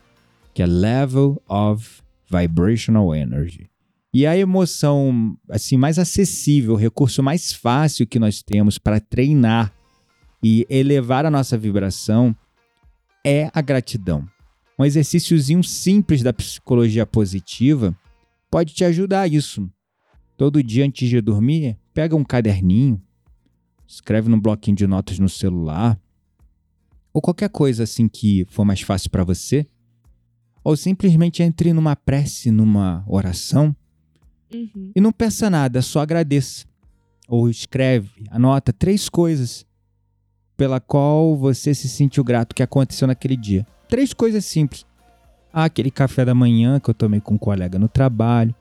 que 0.52 0.60
é 0.60 0.66
Level 0.66 1.40
of 1.48 2.02
Vibrational 2.28 3.14
Energy. 3.14 3.70
E 4.12 4.26
a 4.26 4.36
emoção, 4.36 5.36
assim, 5.48 5.76
mais 5.76 6.00
acessível, 6.00 6.74
o 6.74 6.76
recurso 6.76 7.22
mais 7.22 7.52
fácil 7.52 8.06
que 8.06 8.18
nós 8.18 8.42
temos 8.42 8.76
para 8.76 8.98
treinar 8.98 9.72
e 10.42 10.66
elevar 10.68 11.24
a 11.24 11.30
nossa 11.30 11.56
vibração 11.56 12.34
é 13.24 13.50
a 13.54 13.60
gratidão. 13.60 14.26
Um 14.76 14.84
exercíciozinho 14.84 15.62
simples 15.62 16.22
da 16.22 16.32
psicologia 16.32 17.06
positiva 17.06 17.96
pode 18.50 18.74
te 18.74 18.84
ajudar 18.84 19.22
a 19.22 19.28
isso. 19.28 19.70
Todo 20.36 20.62
dia 20.62 20.84
antes 20.84 21.08
de 21.08 21.20
dormir, 21.20 21.76
pega 21.92 22.16
um 22.16 22.24
caderninho, 22.24 23.00
escreve 23.86 24.28
num 24.28 24.40
bloquinho 24.40 24.76
de 24.76 24.86
notas 24.86 25.18
no 25.18 25.28
celular, 25.28 25.98
ou 27.12 27.20
qualquer 27.22 27.48
coisa 27.48 27.84
assim 27.84 28.08
que 28.08 28.44
for 28.48 28.64
mais 28.64 28.80
fácil 28.80 29.10
para 29.10 29.24
você, 29.24 29.66
ou 30.62 30.76
simplesmente 30.76 31.42
entre 31.42 31.72
numa 31.72 31.94
prece, 31.94 32.50
numa 32.50 33.04
oração 33.06 33.74
Uhum. 34.52 34.92
e 34.94 35.00
não 35.00 35.12
peça 35.12 35.50
nada, 35.50 35.82
só 35.82 36.00
agradeça. 36.00 36.64
Ou 37.28 37.48
escreve, 37.50 38.10
anota 38.30 38.72
três 38.72 39.08
coisas 39.08 39.66
pela 40.56 40.78
qual 40.78 41.36
você 41.36 41.74
se 41.74 41.88
sentiu 41.88 42.22
grato 42.22 42.54
que 42.54 42.62
aconteceu 42.62 43.08
naquele 43.08 43.36
dia. 43.36 43.66
Três 43.88 44.12
coisas 44.12 44.44
simples. 44.44 44.86
Ah, 45.52 45.64
aquele 45.64 45.90
café 45.90 46.24
da 46.24 46.34
manhã 46.34 46.78
que 46.78 46.88
eu 46.90 46.94
tomei 46.94 47.20
com 47.20 47.34
um 47.34 47.38
colega 47.38 47.78
no 47.78 47.88
trabalho. 47.88 48.54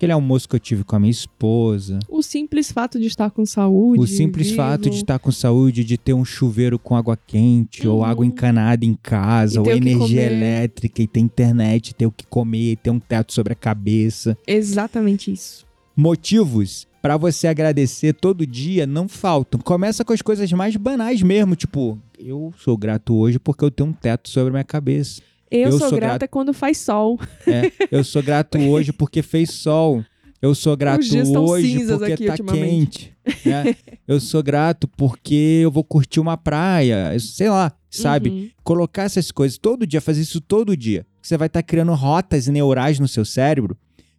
Aquele 0.00 0.14
almoço 0.14 0.48
que 0.48 0.56
eu 0.56 0.60
tive 0.60 0.82
com 0.82 0.96
a 0.96 0.98
minha 0.98 1.10
esposa. 1.10 1.98
O 2.08 2.22
simples 2.22 2.72
fato 2.72 2.98
de 2.98 3.06
estar 3.06 3.30
com 3.30 3.44
saúde. 3.44 4.02
O 4.02 4.06
simples 4.06 4.46
vivo, 4.46 4.56
fato 4.56 4.88
de 4.88 4.96
estar 4.96 5.18
com 5.18 5.30
saúde, 5.30 5.84
de 5.84 5.98
ter 5.98 6.14
um 6.14 6.24
chuveiro 6.24 6.78
com 6.78 6.96
água 6.96 7.18
quente, 7.18 7.86
ou 7.86 7.98
Uhum. 7.98 8.04
água 8.06 8.24
encanada 8.24 8.82
em 8.86 8.94
casa, 8.94 9.56
E 9.56 9.58
ou 9.58 9.70
energia 9.70 10.22
elétrica, 10.22 11.02
e 11.02 11.06
ter 11.06 11.20
internet, 11.20 11.94
ter 11.94 12.06
o 12.06 12.10
que 12.10 12.26
comer, 12.26 12.78
ter 12.78 12.88
um 12.88 12.98
teto 12.98 13.34
sobre 13.34 13.52
a 13.52 13.54
cabeça. 13.56 14.38
Exatamente 14.46 15.30
isso. 15.30 15.66
Motivos 15.94 16.88
pra 17.02 17.18
você 17.18 17.46
agradecer 17.46 18.14
todo 18.14 18.46
dia 18.46 18.86
não 18.86 19.06
faltam. 19.06 19.60
Começa 19.60 20.02
com 20.02 20.14
as 20.14 20.22
coisas 20.22 20.50
mais 20.50 20.74
banais 20.76 21.22
mesmo, 21.22 21.54
tipo, 21.54 21.98
eu 22.18 22.54
sou 22.56 22.74
grato 22.74 23.14
hoje 23.14 23.38
porque 23.38 23.62
eu 23.62 23.70
tenho 23.70 23.90
um 23.90 23.92
teto 23.92 24.30
sobre 24.30 24.48
a 24.48 24.52
minha 24.52 24.64
cabeça. 24.64 25.20
Eu, 25.50 25.70
Eu 25.70 25.78
sou, 25.78 25.88
sou 25.88 25.98
grata 25.98 26.28
quando 26.28 26.52
faz 26.52 26.78
sol. 26.78 27.18
É, 27.46 27.72
eu 27.90 28.04
sou 28.04 28.22
grato 28.22 28.56
hoje 28.70 28.92
porque 28.92 29.22
fez 29.22 29.50
sol. 29.50 30.04
Eu 30.42 30.54
sou 30.54 30.74
grato 30.76 31.02
hoje 31.38 31.86
porque 31.86 32.12
aqui 32.12 32.24
tá 32.26 32.36
quente. 32.38 33.12
né? 33.44 33.76
Eu 34.08 34.18
sou 34.18 34.42
grato 34.42 34.88
porque 34.88 35.60
eu 35.62 35.70
vou 35.70 35.84
curtir 35.84 36.18
uma 36.18 36.36
praia, 36.36 37.14
sei 37.20 37.48
lá, 37.50 37.70
sabe? 37.90 38.30
Uhum. 38.30 38.50
Colocar 38.64 39.02
essas 39.04 39.30
coisas 39.30 39.56
todo 39.58 39.86
dia, 39.86 40.00
fazer 40.00 40.22
isso 40.22 40.40
todo 40.40 40.74
dia. 40.76 41.06
Você 41.22 41.36
vai 41.36 41.46
estar 41.46 41.62
criando 41.62 41.92
rotas 41.94 42.48
neurais 42.48 42.98
no 42.98 43.06
seu 43.06 43.24
cérebro 43.24 43.76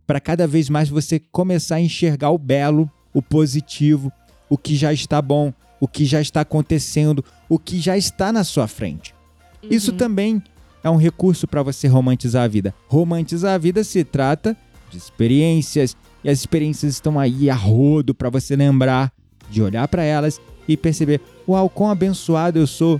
para 0.07 0.19
cada 0.19 0.45
vez 0.47 0.69
mais 0.69 0.87
você 0.89 1.19
começar 1.19 1.75
a 1.77 1.81
enxergar 1.81 2.29
o 2.29 2.37
belo, 2.37 2.89
o 3.13 3.21
positivo, 3.21 4.11
o 4.47 4.57
que 4.57 4.75
já 4.75 4.93
está 4.93 5.21
bom, 5.21 5.51
o 5.79 5.87
que 5.87 6.05
já 6.05 6.21
está 6.21 6.41
acontecendo, 6.41 7.25
o 7.49 7.57
que 7.57 7.79
já 7.81 7.97
está 7.97 8.31
na 8.31 8.43
sua 8.43 8.67
frente. 8.67 9.13
Isso 9.63 9.91
Uhum. 9.91 9.97
também 9.97 10.43
é 10.83 10.89
um 10.89 10.95
recurso 10.95 11.47
para 11.47 11.61
você 11.63 11.87
romantizar 11.87 12.43
a 12.43 12.47
vida. 12.47 12.73
Romantizar 12.87 13.53
a 13.53 13.57
vida 13.57 13.83
se 13.83 14.03
trata 14.03 14.55
de 14.89 14.97
experiências, 14.97 15.95
e 16.23 16.29
as 16.29 16.39
experiências 16.39 16.93
estão 16.93 17.19
aí 17.19 17.49
a 17.49 17.55
rodo 17.55 18.13
para 18.13 18.29
você 18.29 18.55
lembrar 18.55 19.11
de 19.49 19.61
olhar 19.61 19.87
para 19.87 20.03
elas 20.03 20.39
e 20.67 20.75
perceber: 20.77 21.21
uau, 21.47 21.69
quão 21.69 21.89
abençoado 21.89 22.59
eu 22.59 22.67
sou 22.67 22.99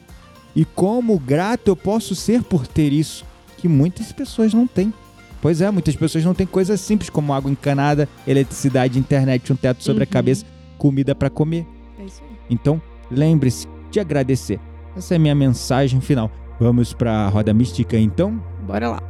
e 0.56 0.66
como 0.66 1.18
grato 1.20 1.68
eu 1.70 1.76
posso 1.76 2.14
ser 2.16 2.44
por 2.44 2.68
ter 2.68 2.92
isso, 2.92 3.26
que 3.58 3.68
muitas 3.68 4.12
pessoas 4.12 4.54
não 4.54 4.68
têm. 4.68 4.94
Pois 5.42 5.60
é, 5.62 5.72
muitas 5.72 5.96
pessoas 5.96 6.24
não 6.24 6.34
têm 6.36 6.46
coisas 6.46 6.80
simples 6.82 7.10
como 7.10 7.34
água 7.34 7.50
encanada, 7.50 8.08
eletricidade, 8.28 9.00
internet, 9.00 9.52
um 9.52 9.56
teto 9.56 9.84
sobre 9.84 10.04
a 10.04 10.06
Uhum. 10.06 10.12
cabeça, 10.12 10.46
comida 10.78 11.16
para 11.16 11.30
comer. 11.30 11.66
É. 12.00 12.04
Então, 12.50 12.82
lembre-se 13.10 13.68
de 13.90 14.00
agradecer. 14.00 14.60
Essa 14.96 15.16
é 15.16 15.18
a 15.18 15.20
minha 15.20 15.34
mensagem 15.34 16.00
final. 16.02 16.30
Vamos 16.62 16.94
para 16.94 17.12
a 17.12 17.28
roda 17.28 17.52
mística 17.56 17.98
então? 17.98 18.40
Bora 18.68 18.88
lá. 18.88 19.02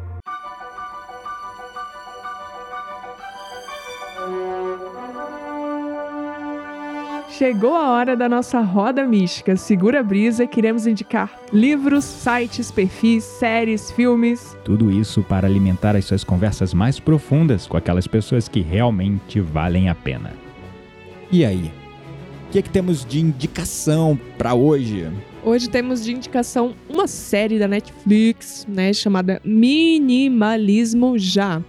Chegou 7.30 7.76
a 7.76 7.90
hora 7.90 8.16
da 8.16 8.30
nossa 8.30 8.62
roda 8.62 9.06
mística. 9.06 9.58
Segura 9.58 10.00
a 10.00 10.04
brisa, 10.04 10.48
queremos 10.48 10.88
indicar 10.88 11.30
livros, 11.52 12.06
sites, 12.06 12.72
perfis, 12.72 13.26
séries, 13.26 13.92
filmes. 13.92 14.58
Tudo 14.64 14.90
isso 14.90 15.22
para 15.22 15.46
alimentar 15.46 15.98
as 15.98 16.06
suas 16.06 16.24
conversas 16.24 16.74
mais 16.74 17.02
profundas 17.02 17.68
com 17.68 17.76
aquelas 17.76 18.08
pessoas 18.08 18.48
que 18.48 18.62
realmente 18.62 19.42
valem 19.42 19.90
a 19.90 19.96
pena. 19.96 20.32
E 21.30 21.44
aí? 21.44 21.70
O 22.48 22.52
que, 22.52 22.60
é 22.60 22.62
que 22.62 22.70
temos 22.70 23.04
de 23.04 23.20
indicação 23.20 24.18
para 24.38 24.54
hoje? 24.54 25.12
Hoje 25.43 25.69
temos 25.69 26.04
de 26.04 26.12
indicação 26.13 26.75
uma 26.88 27.08
série 27.08 27.58
da 27.58 27.67
Netflix, 27.67 28.65
né, 28.69 28.93
chamada 28.93 29.41
Minimalismo 29.43 31.17
Já, 31.17 31.62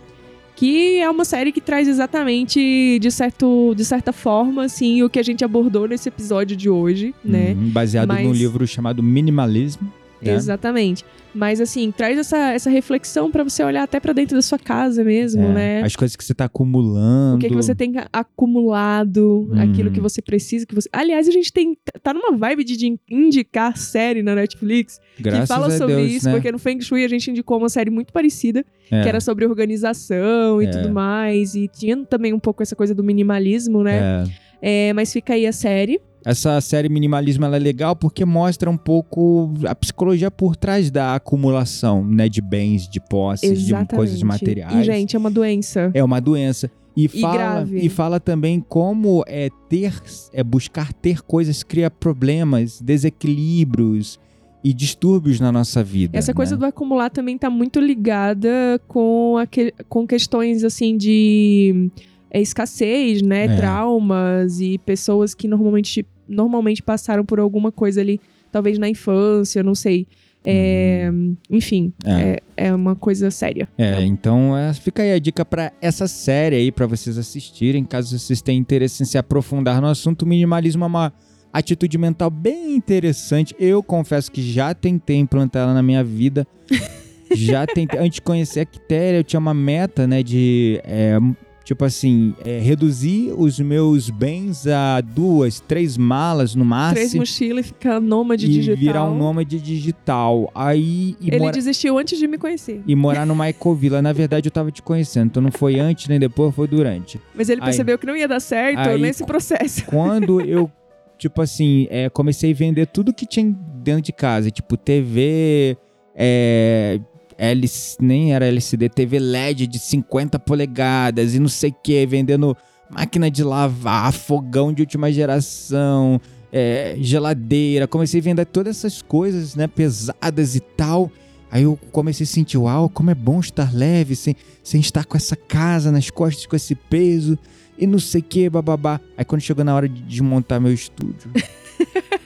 que 0.54 0.98
é 0.98 1.08
uma 1.08 1.24
série 1.24 1.50
que 1.52 1.61
traz 1.61 1.88
exatamente 1.88 2.98
de 3.00 3.11
certo, 3.11 3.74
de 3.74 3.85
certa 3.85 4.12
forma, 4.12 4.64
assim, 4.64 5.02
o 5.02 5.08
que 5.08 5.18
a 5.18 5.22
gente 5.22 5.42
abordou 5.44 5.88
nesse 5.88 6.08
episódio 6.08 6.54
de 6.54 6.68
hoje, 6.68 7.14
né? 7.24 7.52
Uhum, 7.58 7.70
baseado 7.70 8.08
Mas- 8.08 8.26
num 8.26 8.32
livro 8.32 8.66
chamado 8.66 9.02
Minimalismo. 9.02 9.90
Né? 10.24 10.35
Exatamente. 10.35 11.04
Mas 11.35 11.61
assim, 11.62 11.90
traz 11.90 12.18
essa, 12.18 12.52
essa 12.52 12.68
reflexão 12.68 13.30
pra 13.30 13.42
você 13.42 13.64
olhar 13.64 13.82
até 13.82 13.98
pra 13.98 14.12
dentro 14.12 14.37
da 14.37 14.42
sua 14.42 14.58
casa 14.58 15.02
mesmo, 15.02 15.42
É, 15.42 15.52
né? 15.52 15.82
As 15.82 15.96
coisas 15.96 16.14
que 16.14 16.22
você 16.22 16.35
tá 16.35 16.44
acumulando. 16.44 17.37
O 17.37 17.38
que, 17.38 17.48
que 17.48 17.54
você 17.54 17.74
tem 17.74 17.94
acumulado, 18.12 19.48
Hum. 19.50 19.61
aquilo 19.61 19.90
que 19.90 20.00
você 20.00 20.20
precisa, 20.20 20.66
que 20.66 20.74
você. 20.74 20.88
Aliás, 20.92 21.26
a 21.28 21.30
gente 21.30 21.52
tem 21.52 21.76
tá 22.02 22.12
numa 22.12 22.37
vibe 22.37 22.64
de 22.64 22.98
indicar 23.11 23.76
série 23.76 24.22
na 24.22 24.35
Netflix 24.35 25.00
Graças 25.18 25.40
que 25.42 25.46
fala 25.46 25.70
sobre 25.70 25.96
Deus, 25.96 26.12
isso, 26.12 26.26
né? 26.26 26.32
porque 26.35 26.52
no 26.52 26.58
Feng 26.58 26.80
Shui 26.80 27.04
a 27.04 27.08
gente 27.08 27.30
indicou 27.30 27.58
uma 27.58 27.68
série 27.68 27.90
muito 27.90 28.12
parecida, 28.12 28.64
É, 28.90 29.02
que 29.02 29.08
era 29.08 29.20
sobre 29.20 29.46
organização 29.46 30.61
e 30.61 30.66
É. 30.66 30.70
tudo 30.70 30.90
mais, 30.92 31.54
e 31.54 31.66
tinha 31.68 31.96
também 32.04 32.32
um 32.32 32.38
pouco 32.38 32.62
essa 32.62 32.76
coisa 32.76 32.94
do 32.94 33.02
minimalismo, 33.02 33.82
né? 33.82 34.24
é. 34.28 34.42
É, 34.64 34.92
mas 34.92 35.12
fica 35.12 35.35
aí 35.35 35.44
a 35.44 35.52
série. 35.52 36.00
Essa 36.24 36.61
série 36.61 36.88
Minimalismo 36.88 37.44
é 37.44 37.58
legal 37.58 37.96
porque 37.96 38.24
mostra 38.24 38.70
um 38.70 38.76
pouco 38.76 39.52
a 39.66 39.74
psicologia 39.74 40.30
por 40.30 40.54
trás 40.56 40.90
da 40.90 41.14
acumulação, 41.14 42.04
né, 42.04 42.28
de 42.28 42.40
bens, 42.40 42.88
de 42.88 43.00
posses, 43.00 43.50
Exatamente. 43.50 43.90
de 43.90 43.96
coisas 43.96 44.22
materiais. 44.22 44.74
E, 44.74 44.85
gente, 44.85 45.16
é 45.16 45.18
uma 45.18 45.30
doença. 45.30 45.90
É 45.94 46.02
uma 46.04 46.20
doença. 46.20 46.70
E 46.96 47.08
fala, 47.08 47.32
grave. 47.35 47.78
e 47.78 47.88
fala 47.88 48.20
também 48.20 48.61
como 48.61 49.24
é 49.26 49.48
ter, 49.68 49.94
é 50.32 50.44
buscar 50.44 50.92
ter 50.92 51.22
coisas 51.22 51.62
cria 51.62 51.90
problemas, 51.90 52.80
desequilíbrios 52.80 54.18
e 54.64 54.72
distúrbios 54.72 55.40
na 55.40 55.50
nossa 55.50 55.82
vida. 55.82 56.16
Essa 56.16 56.32
coisa 56.35 56.54
né? 56.54 56.61
do 56.61 56.66
acumular 56.66 57.11
também 57.11 57.37
tá 57.37 57.50
muito 57.50 57.80
ligada 57.80 58.80
com, 58.87 59.37
aque- 59.38 59.72
com 59.88 60.06
questões 60.06 60.62
assim 60.64 60.96
de 60.96 61.90
é, 62.33 62.40
escassez, 62.40 63.21
né? 63.21 63.45
É. 63.45 63.57
Traumas 63.57 64.59
e 64.61 64.79
pessoas 64.79 65.35
que 65.35 65.47
normalmente, 65.47 66.07
normalmente 66.27 66.83
passaram 66.83 67.25
por 67.25 67.38
alguma 67.38 67.71
coisa 67.71 68.01
ali, 68.01 68.18
talvez 68.51 68.79
na 68.79 68.88
infância, 68.88 69.62
não 69.62 69.75
sei. 69.75 70.07
É, 70.45 71.09
Enfim, 71.49 71.92
Uhum. 72.05 72.12
É. 72.18 72.40
é. 72.57 72.66
é 72.68 72.75
uma 72.75 72.97
coisa 72.97 73.31
séria. 73.31 73.68
É, 73.79 74.03
então 74.03 74.57
é, 74.57 74.73
fica 74.73 75.03
aí 75.03 75.12
a 75.12 75.18
dica 75.18 75.45
pra 75.45 75.71
essa 75.81 76.09
série 76.09 76.57
aí 76.57 76.73
pra 76.73 76.87
vocês 76.87 77.16
assistirem, 77.16 77.85
caso 77.85 78.18
vocês 78.18 78.42
tenham 78.42 78.61
interesse 78.61 79.03
em 79.03 79.07
se 79.07 79.16
aprofundar 79.16 79.81
no 79.81 79.87
assunto. 79.87 80.23
O 80.23 80.27
minimalismo 80.27 80.83
é 80.83 80.87
uma 80.87 81.12
atitude 81.53 81.97
mental 81.97 82.31
bem 82.31 82.75
interessante. 82.75 83.55
Eu 83.61 83.83
confesso 83.83 84.33
que 84.33 84.42
já 84.42 84.75
tentei 84.75 85.16
implantar 85.16 85.62
ela 85.64 85.75
na 85.75 85.83
minha 85.83 86.03
vida. 86.03 86.45
já 87.37 87.64
tentei. 87.66 88.01
Antes 88.01 88.16
de 88.16 88.23
conhecer 88.23 88.61
a 88.61 88.64
Quitéria, 88.64 89.18
eu 89.18 89.25
tinha 89.25 89.38
uma 89.38 89.55
meta, 89.55 90.07
né, 90.09 90.23
de 90.25 90.81
é, 90.83 91.18
tipo 91.64 91.85
assim, 91.85 92.35
é, 92.44 92.59
reduzir 92.59 93.33
os 93.37 93.59
meus 93.61 94.11
bens 94.11 94.66
a 94.66 95.01
duas, 95.01 95.61
três 95.61 95.96
malas 95.96 96.55
no 96.55 96.64
máximo. 96.64 96.94
Três 96.96 97.14
mochilas 97.14 97.64
e 97.66 97.68
ficar 97.68 98.01
nômade 98.01 98.46
e 98.46 98.48
digital. 98.48 98.77
virar 98.77 99.05
um 99.05 99.17
nômade 99.17 99.60
digital. 99.60 100.50
Aí 100.54 101.17
Ele 101.21 101.38
mora- 101.38 101.52
desistiu 101.52 101.98
antes 101.98 102.19
de 102.19 102.27
me 102.27 102.37
conhecer. 102.38 102.83
e 102.87 102.94
morar 102.96 103.25
no 103.27 103.35
Maicovilla. 103.35 104.02
Na 104.02 104.13
verdade, 104.13 104.48
eu 104.48 104.52
tava 104.52 104.71
te 104.71 104.83
conhecendo, 104.83 105.27
então 105.27 105.42
não 105.42 105.52
foi 105.52 105.79
antes 105.79 106.08
nem 106.08 106.19
depois, 106.19 106.54
foi 106.54 106.67
durante. 106.67 107.21
Mas 107.35 107.48
ele 107.48 107.60
Aí- 107.60 107.67
percebeu 107.67 107.98
que 107.98 108.06
não 108.06 108.17
ia 108.17 108.27
dar 108.29 108.40
certo 108.40 108.79
aí- 108.81 109.00
nesse 109.00 109.25
processo. 109.25 109.85
Quando 109.87 110.40
eu, 110.42 110.71
tipo 111.19 111.40
assim, 111.40 111.87
é, 111.90 112.08
comecei 112.10 112.50
a 112.52 112.54
vender 112.54 112.87
tudo 112.87 113.13
que 113.15 113.25
tinha 113.27 113.54
dentro 113.83 114.02
de 114.02 114.13
casa, 114.13 114.50
tipo 114.50 114.77
TV, 114.77 115.77
é, 116.15 117.00
LC, 117.38 117.96
nem 118.00 118.35
era 118.35 118.46
LCD, 118.46 118.88
TV 118.88 119.18
LED 119.18 119.66
de 119.66 119.78
50 119.78 120.38
polegadas 120.38 121.35
e 121.35 121.38
não 121.38 121.48
sei 121.48 121.70
o 121.70 121.76
que, 121.83 122.06
vendendo 122.06 122.56
máquina 122.90 123.30
de 123.30 123.42
lavar, 123.42 124.12
fogão 124.12 124.72
de 124.72 124.83
última 124.83 125.10
geração, 125.10 126.20
é, 126.52 126.96
geladeira. 126.98 127.88
Comecei 127.88 128.20
a 128.20 128.22
vender 128.22 128.44
todas 128.46 128.76
essas 128.76 129.00
coisas, 129.00 129.54
né, 129.54 129.66
pesadas 129.66 130.54
e 130.54 130.60
tal. 130.60 131.10
Aí 131.50 131.64
eu 131.64 131.78
comecei 131.90 132.24
a 132.24 132.26
sentir, 132.26 132.56
uau, 132.58 132.88
como 132.88 133.10
é 133.10 133.14
bom 133.14 133.40
estar 133.40 133.74
leve, 133.74 134.16
sem, 134.16 134.35
sem 134.62 134.80
estar 134.80 135.04
com 135.04 135.16
essa 135.16 135.37
casa 135.37 135.92
nas 135.92 136.08
costas, 136.10 136.46
com 136.46 136.56
esse 136.56 136.74
peso 136.74 137.38
e 137.78 137.87
não 137.87 137.98
sei 137.98 138.20
o 138.20 138.24
que, 138.24 138.48
bababá. 138.48 139.00
Aí 139.16 139.24
quando 139.24 139.42
chegou 139.42 139.64
na 139.64 139.74
hora 139.74 139.88
de 139.88 140.02
desmontar 140.02 140.60
meu 140.60 140.72
estúdio. 140.72 141.30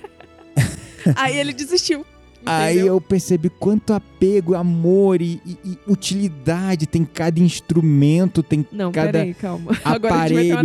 Aí 1.15 1.39
ele 1.39 1.53
desistiu. 1.53 2.05
Aí 2.47 2.79
eu 2.79 3.01
percebi 3.01 3.51
quanto 3.51 3.93
apego, 3.93 4.55
amor 4.55 5.21
e, 5.21 5.41
e- 5.45 5.59
e 5.65 5.79
utilidade 5.89 6.87
tem 6.87 7.05
cada 7.05 7.41
instrumento, 7.41 8.43
tem 8.43 8.65
Não, 8.73 8.93
cada, 8.93 9.13
peraí, 9.13 9.35
calma. 9.35 9.73
Gente 9.75 9.87
aparelho, 9.87 10.57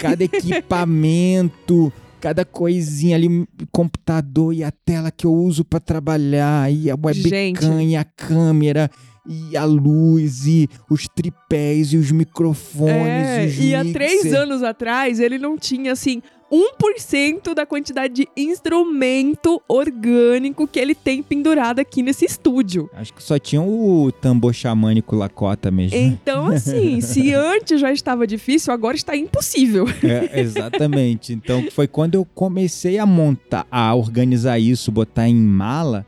cada 0.00 0.24
equipamento, 0.24 1.92
cada 2.20 2.44
coisinha 2.44 3.16
ali, 3.16 3.46
computador 3.70 4.54
e 4.54 4.64
a 4.64 4.70
tela 4.70 5.10
que 5.10 5.26
eu 5.26 5.32
uso 5.34 5.64
pra 5.64 5.80
trabalhar, 5.80 6.72
e 6.72 6.90
a 6.90 6.94
webcam 6.94 7.82
e 7.82 7.96
a 7.96 8.04
câmera. 8.04 8.90
E 9.32 9.56
a 9.56 9.64
luz, 9.64 10.44
e 10.44 10.68
os 10.90 11.06
tripés, 11.06 11.92
e 11.92 11.96
os 11.96 12.10
microfones, 12.10 12.96
É, 12.96 13.46
os 13.46 13.60
e 13.60 13.74
há 13.76 13.84
três 13.84 14.34
anos 14.34 14.60
atrás 14.60 15.20
ele 15.20 15.38
não 15.38 15.56
tinha 15.56 15.92
assim 15.92 16.20
1% 16.50 17.54
da 17.54 17.64
quantidade 17.64 18.12
de 18.12 18.28
instrumento 18.36 19.62
orgânico 19.68 20.66
que 20.66 20.80
ele 20.80 20.94
tem 20.94 21.22
pendurado 21.22 21.78
aqui 21.78 22.02
nesse 22.02 22.24
estúdio. 22.24 22.90
Acho 22.94 23.14
que 23.14 23.22
só 23.22 23.38
tinha 23.38 23.62
o 23.62 24.10
tambor 24.10 24.52
xamânico 24.52 25.14
Lakota 25.14 25.70
mesmo. 25.70 25.96
Então, 25.96 26.48
assim, 26.48 27.00
se 27.00 27.32
antes 27.34 27.80
já 27.80 27.92
estava 27.92 28.26
difícil, 28.26 28.72
agora 28.72 28.96
está 28.96 29.16
impossível. 29.16 29.86
É, 30.02 30.40
exatamente. 30.40 31.32
Então 31.32 31.64
foi 31.70 31.86
quando 31.86 32.16
eu 32.16 32.24
comecei 32.34 32.98
a 32.98 33.06
montar, 33.06 33.64
a 33.70 33.94
organizar 33.94 34.58
isso, 34.58 34.90
botar 34.90 35.28
em 35.28 35.36
mala, 35.36 36.04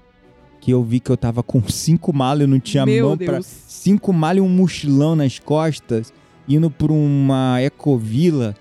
que 0.62 0.70
eu 0.70 0.82
vi 0.82 1.00
que 1.00 1.10
eu 1.10 1.16
tava 1.16 1.42
com 1.42 1.60
cinco 1.68 2.14
malas, 2.14 2.42
eu 2.42 2.48
não 2.48 2.60
tinha 2.60 2.86
Meu 2.86 3.08
mão 3.08 3.18
pra. 3.18 3.34
Deus. 3.34 3.46
Cinco 3.46 4.12
malas 4.12 4.38
e 4.38 4.40
um 4.40 4.48
mochilão 4.48 5.16
nas 5.16 5.38
costas, 5.38 6.14
indo 6.48 6.70
pra 6.70 6.92
uma 6.92 7.60
ecovila. 7.60 8.54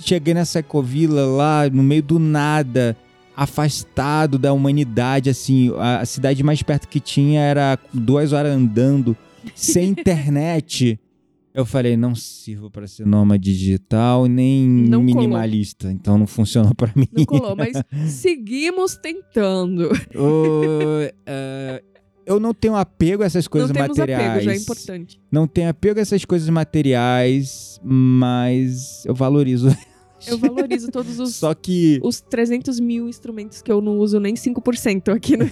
Cheguei 0.00 0.34
nessa 0.34 0.60
ecovila 0.60 1.24
lá 1.24 1.68
no 1.68 1.82
meio 1.82 2.02
do 2.02 2.18
nada, 2.20 2.96
afastado 3.34 4.38
da 4.38 4.52
humanidade, 4.52 5.30
assim. 5.30 5.72
A, 5.78 6.00
a 6.00 6.06
cidade 6.06 6.44
mais 6.44 6.62
perto 6.62 6.86
que 6.86 7.00
tinha 7.00 7.40
era 7.40 7.78
duas 7.92 8.32
horas 8.32 8.52
andando, 8.52 9.16
sem 9.54 9.88
internet. 9.90 11.00
Eu 11.58 11.66
falei, 11.66 11.96
não 11.96 12.14
sirvo 12.14 12.70
pra 12.70 12.86
ser 12.86 13.04
nômade 13.04 13.52
digital 13.52 14.26
nem 14.26 14.64
Não 14.68 15.04
colou. 15.04 15.22
minimalista, 15.22 15.90
então 15.90 16.16
não 16.16 16.24
funcionou 16.26 16.72
pra 16.72 16.92
mim. 16.94 17.08
Não 17.12 17.24
colou, 17.24 17.56
mas 17.56 17.72
seguimos 18.12 18.94
tentando. 18.96 19.88
Ô, 20.14 21.00
é, 21.26 21.82
eu 22.24 22.38
não 22.38 22.54
tenho 22.54 22.76
apego 22.76 23.24
a 23.24 23.26
essas 23.26 23.48
coisas 23.48 23.70
não 23.70 23.74
temos 23.74 23.88
materiais. 23.98 24.28
apego, 24.30 24.44
já 24.44 24.52
é 24.52 24.56
importante. 24.56 25.20
Não 25.32 25.48
tenho 25.48 25.68
apego 25.68 25.98
a 25.98 26.02
essas 26.02 26.24
coisas 26.24 26.48
materiais, 26.48 27.80
mas 27.82 29.04
eu 29.04 29.14
valorizo. 29.16 29.76
Eu 30.28 30.38
valorizo 30.38 30.92
todos 30.92 31.18
os, 31.20 31.34
Só 31.34 31.54
que 31.54 31.98
os 32.04 32.20
300 32.20 32.78
mil 32.78 33.08
instrumentos 33.08 33.62
que 33.62 33.72
eu 33.72 33.80
não 33.80 33.98
uso 33.98 34.20
nem 34.20 34.34
5% 34.34 35.08
aqui 35.12 35.36
no, 35.36 35.50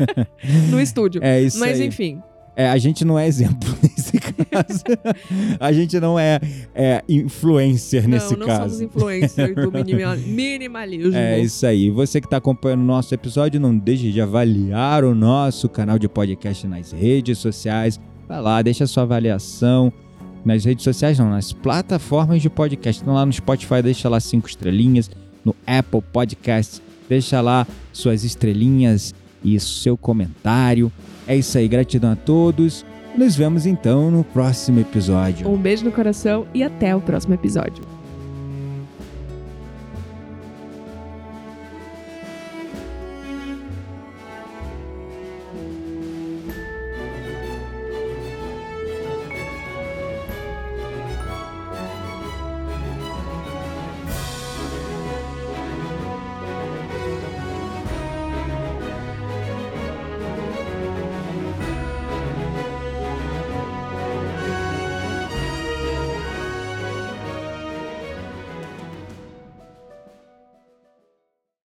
no 0.72 0.80
estúdio. 0.80 1.22
é 1.22 1.40
isso 1.40 1.60
Mas 1.60 1.80
aí. 1.80 1.86
enfim, 1.86 2.20
É, 2.56 2.68
a 2.68 2.78
gente 2.78 3.04
não 3.04 3.16
é 3.18 3.28
exemplo 3.28 3.68
nesse. 3.82 4.16
a 5.60 5.72
gente 5.72 5.98
não 6.00 6.18
é, 6.18 6.40
é 6.74 7.02
influencer 7.08 8.08
nesse 8.08 8.32
não, 8.32 8.40
não 8.40 8.46
caso. 8.46 8.76
somos 8.76 8.80
influencers 8.80 9.54
do 9.54 9.70
minima- 9.72 10.16
minimalismo. 10.26 11.14
É 11.14 11.40
isso 11.40 11.66
aí. 11.66 11.90
Você 11.90 12.20
que 12.20 12.26
está 12.26 12.36
acompanhando 12.36 12.80
o 12.80 12.84
nosso 12.86 13.14
episódio, 13.14 13.60
não 13.60 13.76
deixe 13.76 14.10
de 14.10 14.20
avaliar 14.20 15.04
o 15.04 15.14
nosso 15.14 15.68
canal 15.68 15.98
de 15.98 16.08
podcast 16.08 16.66
nas 16.66 16.92
redes 16.92 17.38
sociais. 17.38 18.00
Vai 18.28 18.40
lá, 18.40 18.62
deixa 18.62 18.86
sua 18.86 19.04
avaliação. 19.04 19.92
Nas 20.44 20.64
redes 20.64 20.84
sociais, 20.84 21.18
não, 21.18 21.30
nas 21.30 21.52
plataformas 21.52 22.40
de 22.40 22.48
podcast. 22.48 23.02
Então 23.02 23.14
lá 23.14 23.26
no 23.26 23.32
Spotify, 23.32 23.82
deixa 23.82 24.08
lá 24.08 24.20
cinco 24.20 24.48
estrelinhas. 24.48 25.10
No 25.44 25.54
Apple 25.66 26.02
Podcast, 26.12 26.80
deixa 27.08 27.40
lá 27.40 27.66
suas 27.92 28.24
estrelinhas 28.24 29.14
e 29.44 29.58
seu 29.60 29.96
comentário. 29.96 30.90
É 31.26 31.36
isso 31.36 31.56
aí, 31.58 31.66
gratidão 31.68 32.12
a 32.12 32.16
todos. 32.16 32.84
Nos 33.16 33.34
vemos 33.34 33.64
então 33.64 34.10
no 34.10 34.22
próximo 34.22 34.78
episódio. 34.78 35.48
Um 35.48 35.56
beijo 35.56 35.84
no 35.84 35.90
coração 35.90 36.46
e 36.52 36.62
até 36.62 36.94
o 36.94 37.00
próximo 37.00 37.32
episódio. 37.32 37.82